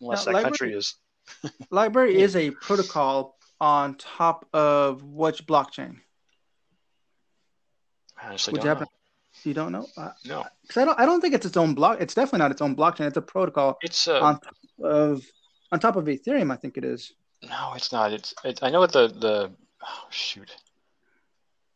unless 0.00 0.26
Now, 0.26 0.32
that 0.32 0.38
LBRY- 0.38 0.42
country 0.44 0.74
is. 0.74 0.94
LBRY 1.72 2.12
Yeah. 2.14 2.20
is 2.20 2.36
a 2.36 2.50
protocol 2.50 3.36
on 3.60 3.96
top 3.96 4.46
of 4.54 5.02
which 5.02 5.44
blockchain? 5.46 6.00
I 8.20 8.28
honestly 8.28 8.52
Would 8.52 8.62
don't 8.62 8.78
you 8.78 8.80
know. 8.80 8.86
You 9.42 9.52
don't 9.54 9.72
know? 9.72 9.86
Uh, 9.96 10.12
No, 10.24 10.44
'cause 10.68 10.76
I 10.76 10.84
don't. 10.84 10.98
I 10.98 11.04
don't 11.04 11.20
think 11.20 11.34
it's 11.34 11.44
its 11.44 11.56
own 11.56 11.74
block. 11.74 12.00
It's 12.00 12.14
definitely 12.14 12.38
not 12.38 12.52
its 12.52 12.62
own 12.62 12.76
blockchain. 12.76 13.08
It's 13.08 13.16
a 13.16 13.22
protocol 13.22 13.76
it's 13.82 14.06
uh, 14.08 14.20
on 14.20 14.38
top 14.40 14.56
of 14.82 15.24
on 15.72 15.80
top 15.80 15.96
of 15.96 16.04
Ethereum. 16.04 16.52
I 16.52 16.56
think 16.56 16.78
it 16.78 16.84
is. 16.84 17.12
No, 17.42 17.72
it's 17.74 17.92
not. 17.92 18.12
It's. 18.12 18.32
It, 18.44 18.60
I 18.62 18.70
know 18.70 18.80
what 18.80 18.92
the 18.92 19.08
the. 19.08 19.52
Oh 19.82 20.06
shoot, 20.10 20.54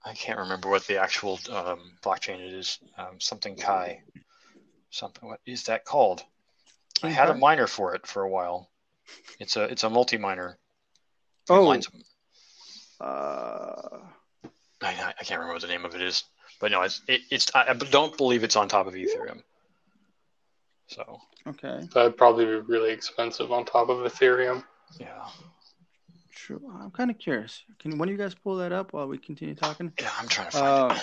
I 0.04 0.14
can't 0.14 0.38
remember 0.38 0.70
what 0.70 0.86
the 0.86 1.00
actual 1.00 1.38
um, 1.50 1.92
blockchain 2.02 2.40
it 2.40 2.54
is. 2.54 2.78
Um, 2.96 3.20
something 3.20 3.56
Kai. 3.56 4.02
Something. 4.90 5.28
What 5.28 5.40
is 5.44 5.64
that 5.64 5.84
called? 5.84 6.22
I 7.02 7.08
King 7.08 7.16
had 7.16 7.30
a 7.30 7.34
miner 7.34 7.66
for 7.66 7.94
it 7.94 8.06
for 8.06 8.22
a 8.22 8.28
while. 8.28 8.70
It's 9.38 9.56
a 9.56 9.64
it's 9.64 9.84
a 9.84 9.90
multi 9.90 10.16
miner. 10.16 10.58
Oh. 11.50 11.70
I, 11.70 11.80
Uh, 13.00 13.98
I 14.82 15.14
I 15.20 15.24
can't 15.24 15.40
remember 15.40 15.54
what 15.54 15.62
the 15.62 15.68
name 15.68 15.84
of 15.84 15.94
it 15.94 16.02
is, 16.02 16.24
but 16.60 16.70
no, 16.70 16.82
it's 16.82 17.02
it, 17.08 17.20
it's. 17.30 17.54
I 17.54 17.70
I 17.70 17.74
don't 17.74 18.16
believe 18.16 18.44
it's 18.44 18.56
on 18.56 18.68
top 18.68 18.86
of 18.86 18.94
Ethereum. 18.94 19.42
So 20.88 21.20
okay. 21.46 21.86
That'd 21.92 22.16
probably 22.16 22.46
be 22.46 22.52
really 22.52 22.90
expensive 22.90 23.52
on 23.52 23.64
top 23.64 23.88
of 23.88 23.98
Ethereum. 23.98 24.64
yeah, 24.98 25.28
I'm 26.50 26.90
kind 26.90 27.10
of 27.10 27.18
curious. 27.18 27.62
Can 27.78 27.98
one 27.98 28.08
of 28.08 28.12
you 28.12 28.18
guys 28.18 28.34
pull 28.34 28.56
that 28.56 28.72
up 28.72 28.92
while 28.92 29.06
we 29.06 29.18
continue 29.18 29.54
talking? 29.54 29.92
yeah. 30.00 30.10
I'm 30.18 30.28
trying 30.28 30.50
to 30.50 30.56
find 30.56 30.92
Uh, 30.92 30.94
it. 30.94 31.02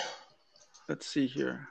let's 0.88 1.06
see 1.06 1.26
here. 1.26 1.68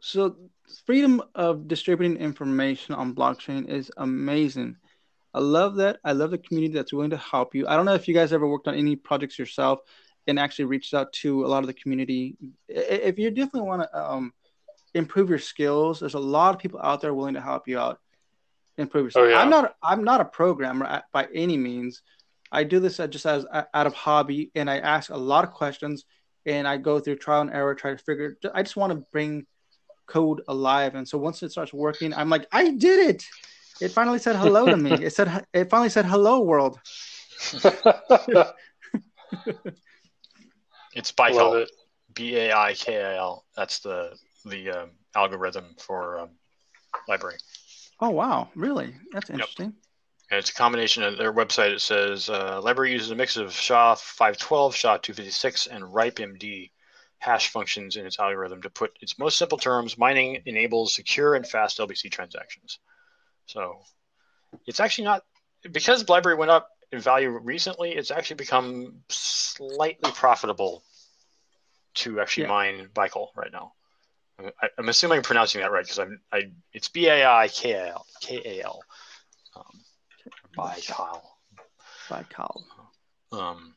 So, 0.00 0.36
freedom 0.84 1.22
of 1.34 1.66
distributing 1.68 2.16
information 2.18 2.94
on 2.94 3.14
blockchain 3.14 3.68
is 3.68 3.90
amazing. 3.96 4.76
I 5.34 5.40
love 5.40 5.76
that. 5.76 5.98
I 6.04 6.12
love 6.12 6.30
the 6.30 6.38
community 6.38 6.74
that's 6.74 6.92
willing 6.92 7.10
to 7.10 7.16
help 7.16 7.54
you. 7.54 7.66
I 7.66 7.76
don't 7.76 7.86
know 7.86 7.94
if 7.94 8.06
you 8.08 8.14
guys 8.14 8.32
ever 8.32 8.46
worked 8.46 8.68
on 8.68 8.74
any 8.74 8.96
projects 8.96 9.38
yourself 9.38 9.80
and 10.26 10.38
actually 10.38 10.66
reached 10.66 10.94
out 10.94 11.12
to 11.14 11.44
a 11.44 11.48
lot 11.48 11.62
of 11.62 11.66
the 11.66 11.74
community. 11.74 12.36
If 12.68 13.18
you 13.18 13.30
definitely 13.30 13.68
want 13.68 13.82
to 13.82 13.98
um, 14.02 14.32
improve 14.94 15.28
your 15.28 15.38
skills, 15.38 16.00
there's 16.00 16.14
a 16.14 16.18
lot 16.20 16.54
of 16.54 16.60
people 16.60 16.80
out 16.82 17.00
there 17.00 17.14
willing 17.14 17.34
to 17.34 17.40
help 17.40 17.68
you 17.68 17.78
out. 17.78 18.00
Improve 18.78 19.04
your 19.04 19.10
skills. 19.10 19.26
Oh, 19.26 19.30
yeah. 19.30 19.40
I'm 19.40 19.50
not. 19.50 19.74
I'm 19.82 20.04
not 20.04 20.20
a 20.20 20.24
programmer 20.24 21.02
by 21.12 21.28
any 21.34 21.56
means. 21.56 22.02
I 22.52 22.64
do 22.64 22.78
this 22.78 22.98
just 22.98 23.26
as 23.26 23.46
out 23.52 23.86
of 23.86 23.94
hobby, 23.94 24.50
and 24.54 24.70
I 24.70 24.78
ask 24.78 25.10
a 25.10 25.16
lot 25.16 25.44
of 25.44 25.50
questions, 25.50 26.04
and 26.44 26.68
I 26.68 26.76
go 26.76 27.00
through 27.00 27.16
trial 27.16 27.40
and 27.40 27.50
error, 27.50 27.74
try 27.74 27.92
to 27.92 27.98
figure. 27.98 28.36
I 28.54 28.62
just 28.62 28.76
want 28.76 28.92
to 28.92 29.04
bring 29.12 29.46
code 30.06 30.42
alive, 30.46 30.94
and 30.94 31.08
so 31.08 31.18
once 31.18 31.42
it 31.42 31.50
starts 31.50 31.72
working, 31.72 32.14
I'm 32.14 32.30
like, 32.30 32.46
I 32.52 32.70
did 32.70 33.10
it! 33.10 33.24
It 33.80 33.88
finally 33.88 34.18
said 34.18 34.36
hello 34.36 34.66
to 34.66 34.76
me. 34.76 34.92
It 34.92 35.14
said, 35.14 35.44
it 35.52 35.70
finally 35.70 35.90
said 35.90 36.04
hello, 36.06 36.40
world. 36.40 36.78
It's 40.96 41.12
Love 41.18 41.32
Baikal. 41.32 41.62
it. 41.62 41.70
B 42.14 42.36
A 42.36 42.56
I 42.56 42.72
K 42.72 43.02
I 43.02 43.16
L. 43.16 43.44
That's 43.54 43.80
the 43.80 44.16
the 44.46 44.70
um, 44.70 44.90
algorithm 45.14 45.74
for 45.78 46.20
um, 46.20 46.30
LBRY. 47.08 47.34
Oh 48.00 48.10
wow, 48.10 48.50
really? 48.54 48.94
That's 49.12 49.28
Yep. 49.30 49.38
interesting. 49.38 49.74
And 50.30 50.38
it's 50.38 50.50
a 50.50 50.54
combination 50.54 51.02
of 51.04 51.16
their 51.18 51.32
website. 51.32 51.70
It 51.70 51.80
says 51.80 52.28
uh, 52.28 52.60
LBRY 52.60 52.90
uses 52.90 53.10
a 53.10 53.14
mix 53.14 53.36
of 53.36 53.52
SHA-512, 53.52 54.74
SHA-256, 54.74 55.68
and 55.70 55.94
RIPE-MD 55.94 56.72
hash 57.18 57.50
functions 57.50 57.96
in 57.96 58.04
its 58.04 58.18
algorithm 58.18 58.60
to 58.62 58.70
put 58.70 58.96
its 59.00 59.18
most 59.18 59.38
simple 59.38 59.56
terms. 59.56 59.96
Mining 59.96 60.42
enables 60.46 60.94
secure 60.94 61.34
and 61.34 61.46
fast 61.46 61.78
LBC 61.78 62.10
transactions. 62.10 62.80
So 63.46 63.78
it's 64.66 64.80
actually 64.80 65.04
not 65.04 65.22
because 65.70 66.04
LBRY 66.04 66.36
went 66.36 66.50
up 66.50 66.70
in 66.92 66.98
value 67.00 67.30
recently. 67.30 67.92
It's 67.92 68.10
actually 68.10 68.36
become 68.36 69.02
slightly 69.08 70.10
profitable 70.12 70.82
to 71.94 72.20
actually 72.20 72.44
yeah. 72.44 72.48
mine 72.48 72.88
Baikal 72.94 73.28
right 73.36 73.52
now. 73.52 73.72
I, 74.38 74.68
am 74.78 74.88
assuming 74.88 75.18
I'm 75.18 75.22
pronouncing 75.22 75.60
that 75.62 75.72
right 75.72 75.84
because 75.84 75.98
I'm 75.98 76.20
I 76.32 76.50
it's 76.72 76.88
B 76.88 77.06
A 77.06 77.26
I 77.26 77.48
K 77.48 77.72
A 77.72 77.88
L 77.88 78.06
K 78.20 78.40
A 78.44 78.64
L. 78.64 78.82
Um, 79.54 79.80
Baikal. 80.56 81.22
Baikal. 82.08 82.62
Um, 83.32 83.74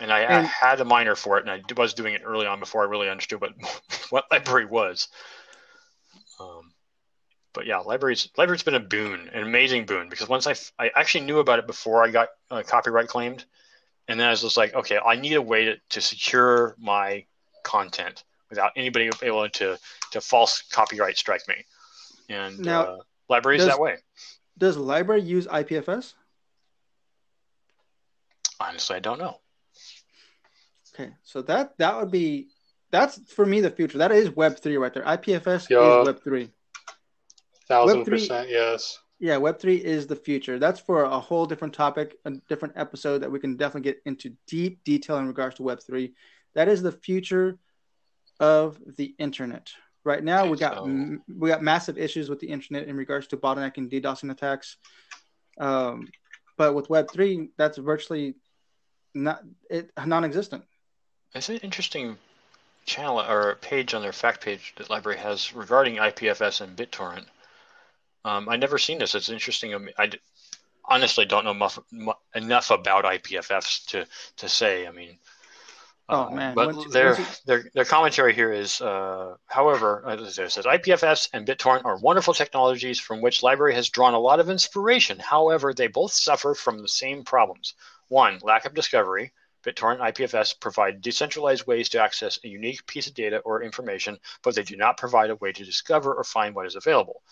and 0.00 0.12
I, 0.12 0.20
and, 0.20 0.46
I, 0.46 0.50
had 0.68 0.80
a 0.80 0.84
miner 0.84 1.14
for 1.14 1.38
it, 1.38 1.46
and 1.46 1.50
I 1.50 1.62
was 1.80 1.94
doing 1.94 2.14
it 2.14 2.22
early 2.24 2.46
on 2.46 2.60
before 2.60 2.82
I 2.82 2.86
really 2.86 3.08
understood 3.08 3.40
what 3.40 3.52
what 4.10 4.30
LBRY 4.30 4.68
was. 4.68 5.08
Um, 6.40 6.72
but 7.52 7.66
yeah, 7.66 7.78
libraries 7.78 8.28
LBRY's 8.38 8.62
been 8.62 8.74
a 8.74 8.80
boon, 8.80 9.28
an 9.32 9.42
amazing 9.42 9.86
boon, 9.86 10.08
because 10.08 10.28
once 10.28 10.46
I 10.46 10.54
I 10.78 10.90
actually 10.94 11.24
knew 11.24 11.40
about 11.40 11.58
it 11.58 11.66
before 11.66 12.04
I 12.04 12.10
got 12.10 12.28
uh, 12.50 12.62
copyright 12.64 13.08
claimed, 13.08 13.44
and 14.06 14.20
then 14.20 14.28
I 14.28 14.30
was 14.30 14.42
just 14.42 14.56
like, 14.56 14.74
okay, 14.74 14.98
I 15.04 15.16
need 15.16 15.34
a 15.34 15.42
way 15.42 15.64
to, 15.64 15.76
to 15.90 16.00
secure 16.00 16.76
my 16.78 17.24
content 17.64 18.22
without 18.50 18.72
anybody 18.76 19.10
able 19.22 19.48
to 19.48 19.78
to 20.12 20.20
false 20.20 20.62
copyright 20.70 21.16
strike 21.16 21.46
me. 21.48 21.56
And 22.28 22.58
now, 22.60 22.82
uh, 22.82 22.96
libraries 23.28 23.60
does, 23.60 23.68
that 23.68 23.80
way. 23.80 23.96
Does 24.56 24.76
LBRY 24.76 25.24
use 25.24 25.46
IPFS? 25.46 26.14
Honestly, 28.60 28.96
I 28.96 29.00
don't 29.00 29.18
know. 29.18 29.38
Okay, 30.94 31.10
so 31.22 31.42
that 31.42 31.76
that 31.78 31.96
would 31.96 32.10
be 32.10 32.48
that's 32.90 33.20
for 33.32 33.46
me 33.46 33.60
the 33.60 33.70
future. 33.70 33.98
That 33.98 34.12
is 34.12 34.34
Web 34.34 34.58
three 34.58 34.76
right 34.76 34.92
there. 34.92 35.04
IPFS 35.04 35.70
yeah. 35.70 36.00
is 36.00 36.06
Web 36.06 36.22
three. 36.22 36.50
Thousand 37.68 38.04
percent, 38.04 38.48
yes. 38.48 38.98
Yeah, 39.20 39.36
Web 39.36 39.58
three 39.58 39.76
is 39.76 40.06
the 40.06 40.16
future. 40.16 40.58
That's 40.58 40.80
for 40.80 41.04
a 41.04 41.18
whole 41.18 41.46
different 41.46 41.74
topic, 41.74 42.16
a 42.24 42.32
different 42.48 42.74
episode 42.76 43.18
that 43.18 43.30
we 43.30 43.38
can 43.38 43.56
definitely 43.56 43.92
get 43.92 44.02
into 44.06 44.32
deep 44.46 44.82
detail 44.84 45.18
in 45.18 45.26
regards 45.26 45.56
to 45.56 45.62
Web 45.62 45.80
three. 45.82 46.14
That 46.54 46.68
is 46.68 46.82
the 46.82 46.92
future 46.92 47.58
of 48.40 48.78
the 48.96 49.14
internet. 49.18 49.70
Right 50.04 50.22
now, 50.22 50.46
we 50.46 50.56
got 50.56 50.76
so. 50.76 51.18
we 51.36 51.50
got 51.50 51.62
massive 51.62 51.98
issues 51.98 52.30
with 52.30 52.40
the 52.40 52.48
internet 52.48 52.88
in 52.88 52.96
regards 52.96 53.26
to 53.28 53.36
bottlenecking, 53.36 53.90
DDoSing 53.90 54.30
attacks. 54.30 54.76
Um, 55.58 56.08
but 56.56 56.74
with 56.74 56.88
Web 56.88 57.10
three, 57.12 57.50
that's 57.56 57.78
virtually 57.78 58.34
not 59.14 59.42
it 59.68 59.90
non-existent. 60.04 60.64
It's 61.34 61.48
an 61.48 61.58
interesting 61.58 62.16
channel 62.86 63.20
or 63.20 63.56
page 63.56 63.92
on 63.92 64.02
their 64.02 64.12
fact 64.12 64.40
page 64.40 64.72
that 64.76 64.88
LBRY 64.88 65.16
has 65.16 65.52
regarding 65.54 65.96
IPFS 65.96 66.62
and 66.62 66.76
BitTorrent. 66.76 67.26
Um, 68.24 68.48
I 68.48 68.56
never 68.56 68.78
seen 68.78 68.98
this. 68.98 69.14
It's 69.14 69.28
interesting. 69.28 69.90
I 69.98 70.10
honestly 70.84 71.26
don't 71.26 71.44
know 71.44 71.54
muff, 71.54 71.78
enough 72.34 72.70
about 72.70 73.04
IPFS 73.04 73.86
to 73.88 74.06
to 74.36 74.48
say. 74.48 74.86
I 74.86 74.90
mean, 74.90 75.18
Oh 76.10 76.24
uh, 76.24 76.30
man! 76.30 76.54
But 76.54 76.74
once, 76.74 76.92
their, 76.92 77.14
once 77.14 77.40
their 77.40 77.70
their 77.74 77.84
commentary 77.84 78.34
here 78.34 78.50
is, 78.50 78.80
uh, 78.80 79.36
however, 79.46 80.04
as 80.08 80.38
it 80.38 80.50
says, 80.50 80.64
IPFS 80.64 81.28
and 81.34 81.46
BitTorrent 81.46 81.84
are 81.84 81.98
wonderful 81.98 82.32
technologies 82.32 82.98
from 82.98 83.20
which 83.20 83.42
LBRY 83.42 83.74
has 83.74 83.90
drawn 83.90 84.14
a 84.14 84.18
lot 84.18 84.40
of 84.40 84.48
inspiration. 84.48 85.18
However, 85.18 85.74
they 85.74 85.86
both 85.86 86.12
suffer 86.12 86.54
from 86.54 86.80
the 86.80 86.88
same 86.88 87.24
problems. 87.24 87.74
One, 88.08 88.38
lack 88.42 88.64
of 88.64 88.72
discovery. 88.72 89.32
BitTorrent 89.62 90.00
and 90.00 90.14
IPFS 90.14 90.58
provide 90.58 91.02
decentralized 91.02 91.66
ways 91.66 91.90
to 91.90 92.00
access 92.00 92.38
a 92.42 92.48
unique 92.48 92.86
piece 92.86 93.06
of 93.06 93.12
data 93.12 93.38
or 93.40 93.62
information, 93.62 94.18
but 94.42 94.54
they 94.54 94.62
do 94.62 94.76
not 94.76 94.96
provide 94.96 95.28
a 95.28 95.36
way 95.36 95.52
to 95.52 95.64
discover 95.64 96.14
or 96.14 96.24
find 96.24 96.54
what 96.54 96.64
is 96.64 96.76
available. 96.76 97.22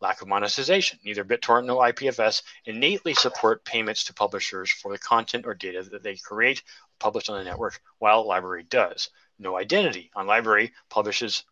Lack 0.00 0.20
of 0.20 0.28
monetization. 0.28 0.98
Neither 1.04 1.24
BitTorrent 1.24 1.66
nor 1.66 1.84
IPFS 1.84 2.42
innately 2.66 3.14
support 3.14 3.64
payments 3.64 4.04
to 4.04 4.14
publishers 4.14 4.70
for 4.70 4.92
the 4.92 4.98
content 4.98 5.46
or 5.46 5.54
data 5.54 5.82
that 5.84 6.02
they 6.02 6.16
create 6.16 6.62
publish 7.00 7.28
on 7.28 7.38
the 7.38 7.44
network, 7.44 7.80
while 7.98 8.26
LBRY 8.26 8.68
does. 8.68 9.10
No 9.38 9.56
identity 9.56 10.10
on 10.14 10.26
LBRY 10.26 10.70
publishes 10.88 11.44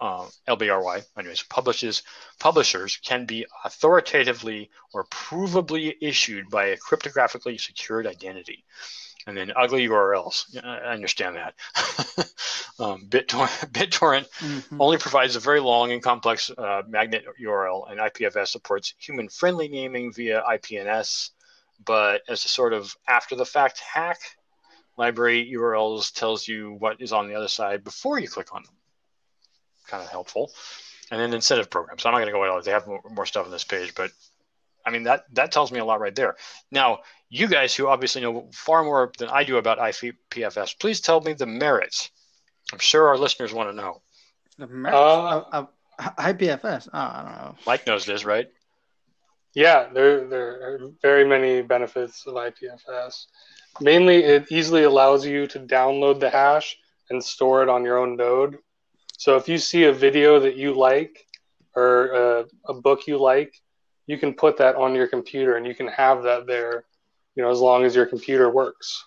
uh, 0.00 0.26
LBRY, 0.48 1.04
anyways, 1.18 1.42
publishes 1.42 2.02
publishers 2.38 2.96
can 2.98 3.26
be 3.26 3.46
authoritatively 3.64 4.70
or 4.92 5.04
provably 5.06 5.94
issued 6.00 6.48
by 6.50 6.66
a 6.66 6.76
cryptographically 6.76 7.60
secured 7.60 8.06
identity. 8.06 8.64
And 9.26 9.36
then 9.36 9.52
ugly 9.54 9.86
URLs. 9.86 10.56
I 10.64 10.92
understand 10.94 11.36
that. 11.36 11.54
um, 12.78 13.06
BitTorrent, 13.08 13.70
BitTorrent 13.72 14.26
mm-hmm. 14.38 14.80
only 14.80 14.96
provides 14.96 15.36
a 15.36 15.40
very 15.40 15.60
long 15.60 15.92
and 15.92 16.02
complex 16.02 16.50
uh, 16.56 16.82
magnet 16.88 17.24
URL, 17.42 17.90
and 17.90 18.00
IPFS 18.00 18.48
supports 18.48 18.94
human-friendly 18.98 19.68
naming 19.68 20.12
via 20.12 20.42
IPNS. 20.48 21.30
But 21.84 22.22
as 22.28 22.44
a 22.44 22.48
sort 22.48 22.72
of 22.72 22.96
after-the-fact 23.06 23.80
hack, 23.80 24.18
LBRY 24.98 25.52
URLs 25.52 26.12
tells 26.12 26.46
you 26.46 26.72
what 26.72 27.00
is 27.00 27.12
on 27.12 27.28
the 27.28 27.34
other 27.34 27.48
side 27.48 27.84
before 27.84 28.18
you 28.18 28.28
click 28.28 28.54
on 28.54 28.62
them. 28.62 28.72
Kind 29.86 30.02
of 30.02 30.10
helpful. 30.10 30.52
And 31.10 31.20
then 31.20 31.32
incentive 31.32 31.70
programs. 31.70 32.04
I'm 32.04 32.12
not 32.12 32.18
going 32.18 32.26
to 32.26 32.32
go 32.32 32.42
into 32.42 32.54
all. 32.54 32.62
They 32.62 32.70
have 32.72 32.86
more, 32.86 33.00
more 33.10 33.26
stuff 33.26 33.46
on 33.46 33.50
this 33.50 33.64
page, 33.64 33.94
but 33.94 34.10
I 34.84 34.90
mean 34.90 35.04
that 35.04 35.24
that 35.34 35.52
tells 35.52 35.72
me 35.72 35.78
a 35.78 35.84
lot 35.84 36.00
right 36.00 36.14
there. 36.14 36.36
Now, 36.70 37.00
you 37.30 37.46
guys 37.46 37.74
who 37.74 37.88
obviously 37.88 38.22
know 38.22 38.48
far 38.52 38.84
more 38.84 39.12
than 39.18 39.28
I 39.28 39.44
do 39.44 39.56
about 39.56 39.78
IPFS, 39.78 40.78
please 40.78 41.00
tell 41.00 41.20
me 41.20 41.32
the 41.32 41.46
merits. 41.46 42.10
I'm 42.72 42.78
sure 42.78 43.08
our 43.08 43.18
listeners 43.18 43.52
want 43.52 43.70
to 43.70 43.76
know. 43.76 44.02
The 44.58 44.66
merits 44.66 44.96
uh, 44.96 45.44
of, 45.52 45.68
of 45.98 46.16
IPFS. 46.16 46.88
Oh, 46.92 46.98
I 46.98 47.22
don't 47.22 47.32
know. 47.32 47.54
Mike 47.66 47.86
knows 47.86 48.04
this, 48.04 48.24
right? 48.24 48.48
Yeah, 49.54 49.88
there 49.92 50.26
there 50.26 50.50
are 50.62 50.90
very 51.02 51.26
many 51.26 51.62
benefits 51.62 52.26
of 52.26 52.34
IPFS. 52.34 53.26
Mainly, 53.80 54.24
it 54.24 54.50
easily 54.50 54.82
allows 54.84 55.24
you 55.24 55.46
to 55.48 55.60
download 55.60 56.20
the 56.20 56.30
hash 56.30 56.76
and 57.10 57.22
store 57.22 57.62
it 57.62 57.68
on 57.68 57.84
your 57.84 57.98
own 57.98 58.16
node. 58.16 58.58
So 59.16 59.36
if 59.36 59.48
you 59.48 59.58
see 59.58 59.84
a 59.84 59.92
video 59.92 60.38
that 60.40 60.56
you 60.56 60.74
like 60.74 61.26
or 61.74 62.06
a, 62.06 62.44
a 62.66 62.74
book 62.74 63.06
you 63.06 63.18
like, 63.18 63.54
you 64.06 64.18
can 64.18 64.34
put 64.34 64.56
that 64.58 64.76
on 64.76 64.94
your 64.94 65.06
computer 65.06 65.56
and 65.56 65.66
you 65.66 65.74
can 65.74 65.88
have 65.88 66.22
that 66.22 66.46
there, 66.46 66.84
you 67.34 67.42
know, 67.42 67.50
as 67.50 67.60
long 67.60 67.84
as 67.84 67.94
your 67.94 68.06
computer 68.06 68.50
works. 68.50 69.04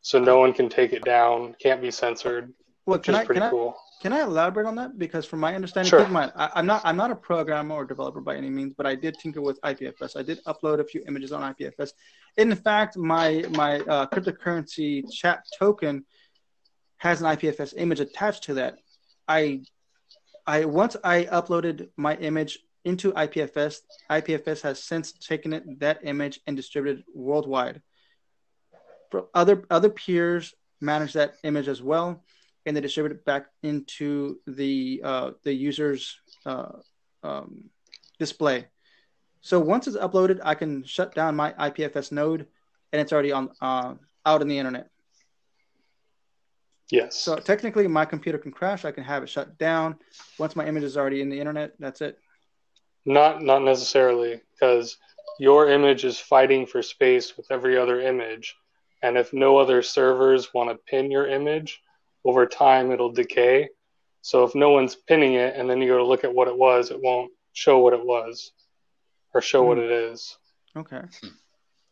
So 0.00 0.18
no 0.18 0.38
one 0.38 0.52
can 0.52 0.68
take 0.68 0.92
it 0.92 1.04
down, 1.04 1.54
can't 1.60 1.80
be 1.80 1.90
censored, 1.90 2.52
well, 2.84 2.98
which 2.98 3.08
is 3.08 3.14
I, 3.14 3.24
pretty 3.24 3.40
cool. 3.50 3.76
Can 4.02 4.12
I 4.12 4.22
elaborate 4.22 4.66
on 4.66 4.74
that? 4.76 4.98
Because 4.98 5.24
from 5.24 5.40
my 5.40 5.54
understanding, 5.54 5.88
sure. 5.88 6.06
my, 6.08 6.30
I, 6.36 6.60
am 6.60 6.66
not 6.66 6.82
I'm 6.84 6.96
not 6.96 7.10
a 7.10 7.16
programmer 7.16 7.74
or 7.74 7.84
developer 7.84 8.20
by 8.20 8.36
any 8.36 8.50
means, 8.50 8.74
but 8.76 8.86
I 8.86 8.94
did 8.94 9.18
tinker 9.18 9.40
with 9.40 9.60
IPFS. 9.62 10.16
I 10.16 10.22
did 10.22 10.44
upload 10.44 10.80
a 10.80 10.84
few 10.84 11.02
images 11.08 11.32
on 11.32 11.54
IPFS. 11.54 11.92
In 12.36 12.54
fact, 12.54 12.96
my 12.96 13.44
my 13.50 13.80
uh, 13.80 14.06
cryptocurrency 14.06 15.02
chat 15.10 15.44
token 15.58 16.04
has 16.98 17.22
an 17.22 17.26
IPFS 17.36 17.74
image 17.76 18.00
attached 18.00 18.44
to 18.44 18.54
that. 18.54 18.76
I 19.26 19.62
I 20.46 20.66
once 20.66 20.96
I 21.02 21.24
uploaded 21.24 21.88
my 21.96 22.16
image 22.16 22.58
into 22.84 23.12
IPFS, 23.12 23.80
IPFS 24.10 24.60
has 24.60 24.82
since 24.82 25.12
taken 25.12 25.54
it 25.54 25.80
that 25.80 26.00
image 26.02 26.40
and 26.46 26.54
distributed 26.54 27.02
worldwide. 27.14 27.80
Other 29.34 29.64
other 29.70 29.88
peers 29.88 30.54
manage 30.82 31.14
that 31.14 31.36
image 31.44 31.68
as 31.68 31.82
well 31.82 32.22
and 32.66 32.76
they 32.76 32.80
distribute 32.80 33.12
it 33.12 33.24
back 33.24 33.46
into 33.62 34.40
the 34.46 35.00
uh, 35.02 35.30
the 35.44 35.52
user's 35.52 36.18
uh, 36.44 36.72
um, 37.22 37.70
display. 38.18 38.66
So 39.40 39.60
once 39.60 39.86
it's 39.86 39.96
uploaded, 39.96 40.40
I 40.42 40.56
can 40.56 40.82
shut 40.84 41.14
down 41.14 41.36
my 41.36 41.52
IPFS 41.52 42.10
node, 42.10 42.46
and 42.92 43.00
it's 43.00 43.12
already 43.12 43.32
on 43.32 43.50
uh, 43.60 43.94
out 44.26 44.42
in 44.42 44.48
the 44.48 44.58
internet. 44.58 44.90
Yes. 46.90 47.16
So 47.16 47.36
technically, 47.36 47.86
my 47.86 48.04
computer 48.04 48.38
can 48.38 48.52
crash. 48.52 48.84
I 48.84 48.92
can 48.92 49.04
have 49.04 49.22
it 49.22 49.28
shut 49.28 49.56
down. 49.58 49.96
Once 50.38 50.54
my 50.54 50.66
image 50.66 50.82
is 50.82 50.96
already 50.96 51.20
in 51.20 51.28
the 51.28 51.38
internet, 51.38 51.72
that's 51.78 52.00
it. 52.00 52.18
Not 53.04 53.42
not 53.42 53.62
necessarily, 53.62 54.40
because 54.52 54.98
your 55.38 55.68
image 55.70 56.04
is 56.04 56.18
fighting 56.18 56.66
for 56.66 56.82
space 56.82 57.36
with 57.36 57.46
every 57.50 57.78
other 57.78 58.00
image, 58.00 58.56
and 59.02 59.16
if 59.16 59.32
no 59.32 59.58
other 59.58 59.82
servers 59.82 60.52
want 60.52 60.70
to 60.70 60.76
pin 60.90 61.10
your 61.12 61.28
image, 61.28 61.80
over 62.26 62.46
time 62.46 62.90
it'll 62.90 63.12
decay. 63.12 63.68
So 64.22 64.44
if 64.44 64.54
no 64.54 64.70
one's 64.70 64.96
pinning 64.96 65.34
it 65.34 65.54
and 65.56 65.70
then 65.70 65.80
you 65.80 65.88
go 65.88 65.98
to 65.98 66.04
look 66.04 66.24
at 66.24 66.34
what 66.34 66.48
it 66.48 66.58
was, 66.58 66.90
it 66.90 67.00
won't 67.00 67.32
show 67.52 67.78
what 67.78 67.92
it 67.92 68.04
was 68.04 68.52
or 69.32 69.40
show 69.40 69.62
mm. 69.62 69.68
what 69.68 69.78
it 69.78 69.90
is. 69.90 70.36
Okay. 70.76 71.02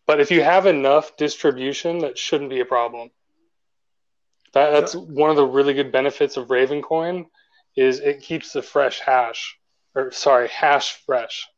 But 0.06 0.20
if 0.20 0.30
you 0.30 0.42
have 0.42 0.66
enough 0.66 1.16
distribution, 1.16 2.00
that 2.00 2.18
shouldn't 2.18 2.50
be 2.50 2.60
a 2.60 2.64
problem. 2.64 3.10
That, 4.52 4.70
that's 4.70 4.92
so, 4.92 5.00
one 5.00 5.30
of 5.30 5.36
the 5.36 5.46
really 5.46 5.74
good 5.74 5.92
benefits 5.92 6.36
of 6.36 6.48
Ravencoin 6.48 7.26
is 7.76 8.00
it 8.00 8.20
keeps 8.20 8.52
the 8.52 8.62
fresh 8.62 9.00
hash 9.00 9.56
or 9.94 10.10
sorry, 10.12 10.48
hash 10.48 11.02
fresh. 11.06 11.48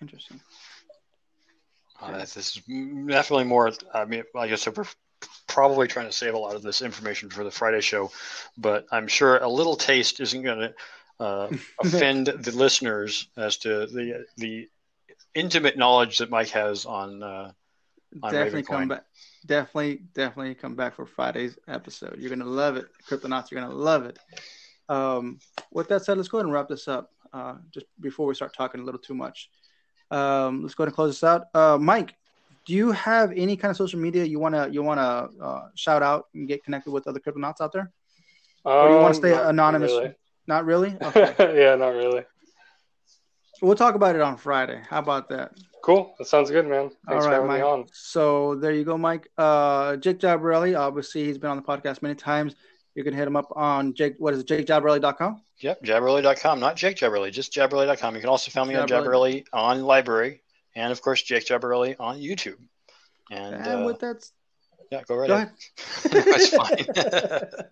Interesting. 0.00 0.40
Uh, 2.00 2.18
this 2.18 2.36
is 2.36 2.54
definitely 3.06 3.44
more. 3.44 3.72
I 3.92 4.04
mean, 4.04 4.22
like 4.34 4.52
I 4.52 4.54
said, 4.54 4.76
we're 4.76 4.84
probably 5.48 5.88
trying 5.88 6.06
to 6.06 6.12
save 6.12 6.34
a 6.34 6.38
lot 6.38 6.54
of 6.54 6.62
this 6.62 6.82
information 6.82 7.30
for 7.30 7.42
the 7.42 7.50
Friday 7.50 7.80
show, 7.80 8.12
but 8.56 8.86
I'm 8.92 9.08
sure 9.08 9.38
a 9.38 9.48
little 9.48 9.74
taste 9.76 10.20
isn't 10.20 10.42
going 10.42 10.60
to 10.60 10.74
uh, 11.18 11.48
offend 11.82 12.28
the 12.28 12.52
listeners 12.52 13.28
as 13.36 13.56
to 13.58 13.86
the 13.86 14.26
the 14.36 14.68
intimate 15.34 15.76
knowledge 15.76 16.18
that 16.18 16.30
Mike 16.30 16.50
has 16.50 16.86
on. 16.86 17.22
Uh, 17.22 17.52
on 18.22 18.32
definitely 18.32 18.62
Ravencoin. 18.62 18.66
come 18.66 18.88
back. 18.88 19.04
Definitely, 19.46 20.02
definitely 20.14 20.54
come 20.54 20.74
back 20.74 20.94
for 20.94 21.06
Friday's 21.06 21.58
episode. 21.66 22.16
You're 22.18 22.30
gonna 22.30 22.44
love 22.44 22.76
it, 22.76 22.86
Cryptonauts. 23.08 23.50
You're 23.50 23.60
gonna 23.60 23.74
love 23.74 24.06
it. 24.06 24.18
Um, 24.88 25.38
with 25.70 25.88
that 25.88 26.04
said, 26.04 26.16
let's 26.16 26.28
go 26.28 26.38
ahead 26.38 26.46
and 26.46 26.54
wrap 26.54 26.68
this 26.68 26.88
up. 26.88 27.10
Uh, 27.32 27.56
just 27.70 27.86
before 28.00 28.26
we 28.26 28.34
start 28.34 28.54
talking 28.54 28.80
a 28.80 28.84
little 28.84 29.00
too 29.00 29.14
much, 29.14 29.50
um, 30.10 30.62
let's 30.62 30.74
go 30.74 30.82
ahead 30.82 30.88
and 30.88 30.94
close 30.94 31.20
this 31.20 31.24
out. 31.24 31.46
Uh, 31.54 31.76
Mike, 31.78 32.14
do 32.68 32.74
you 32.74 32.92
have 32.92 33.32
any 33.34 33.56
kind 33.56 33.70
of 33.70 33.76
social 33.78 33.98
media 33.98 34.24
you 34.24 34.38
wanna 34.38 34.68
you 34.70 34.82
wanna 34.82 35.28
uh, 35.42 35.62
shout 35.74 36.02
out 36.02 36.26
and 36.34 36.46
get 36.46 36.62
connected 36.62 36.90
with 36.92 37.06
other 37.08 37.18
crypto 37.18 37.40
Cryptonauts 37.40 37.60
out 37.62 37.72
there? 37.72 37.90
Or 38.64 38.88
do 38.88 38.94
you 38.94 39.00
want 39.00 39.14
to 39.14 39.20
Um, 39.20 39.22
stay 39.24 39.30
not 39.32 39.48
anonymous? 39.50 39.90
really. 39.92 40.14
Not 40.46 40.64
really. 40.66 40.96
Okay. 41.02 41.62
yeah, 41.62 41.74
not 41.76 41.94
really. 41.94 42.24
we'll 43.62 43.74
talk 43.76 43.94
about 43.94 44.14
it 44.16 44.20
on 44.20 44.36
Friday. 44.36 44.80
How 44.88 44.98
about 44.98 45.28
that? 45.30 45.52
Cool. 45.82 46.14
That 46.18 46.26
sounds 46.26 46.50
good, 46.50 46.66
man. 46.66 46.90
Thanks 47.08 47.24
All 47.24 47.30
for 47.30 47.30
having 47.30 47.46
Mike. 47.48 47.60
me 47.62 47.66
on. 47.66 47.86
So 47.92 48.54
there 48.56 48.72
you 48.72 48.84
go, 48.84 48.98
Mike. 48.98 49.28
Uh, 49.38 49.96
Jake 49.96 50.18
Jabarelli, 50.18 50.78
obviously 50.78 51.24
he's 51.24 51.38
been 51.38 51.50
on 51.50 51.56
the 51.56 51.62
podcast 51.62 52.02
many 52.02 52.14
times. 52.14 52.54
You 52.94 53.04
can 53.04 53.14
hit 53.14 53.26
him 53.26 53.36
up 53.36 53.50
on 53.56 53.94
Jake. 53.94 54.16
What 54.18 54.34
is 54.34 54.40
it? 54.40 54.46
JakeJabarelli.com. 54.48 55.42
Yep, 55.60 55.82
Jabberley.com, 55.84 56.60
not 56.60 56.76
Jake 56.76 56.96
Jabberley, 56.96 57.32
just 57.32 57.52
Jabberley.com. 57.52 58.14
You 58.14 58.20
can 58.20 58.28
also 58.30 58.50
find 58.50 58.68
me 58.68 58.74
on 58.76 58.86
Jabberley. 58.88 59.44
Jabberley 59.44 59.44
on 59.52 59.80
LBRY, 59.80 60.40
and 60.74 60.92
of 60.92 61.00
course 61.02 61.22
Jake 61.22 61.46
Jabberley 61.46 61.96
on 61.98 62.18
YouTube. 62.18 62.58
And, 63.30 63.54
And 63.54 63.82
uh, 63.82 63.86
with 63.86 64.00
that, 64.00 64.28
yeah, 64.90 65.02
go 65.06 65.16
right 65.16 65.28
go 65.28 65.34
ahead. 65.34 65.52
ahead. 66.04 66.24
That's 66.26 66.48
fine. 66.48 67.64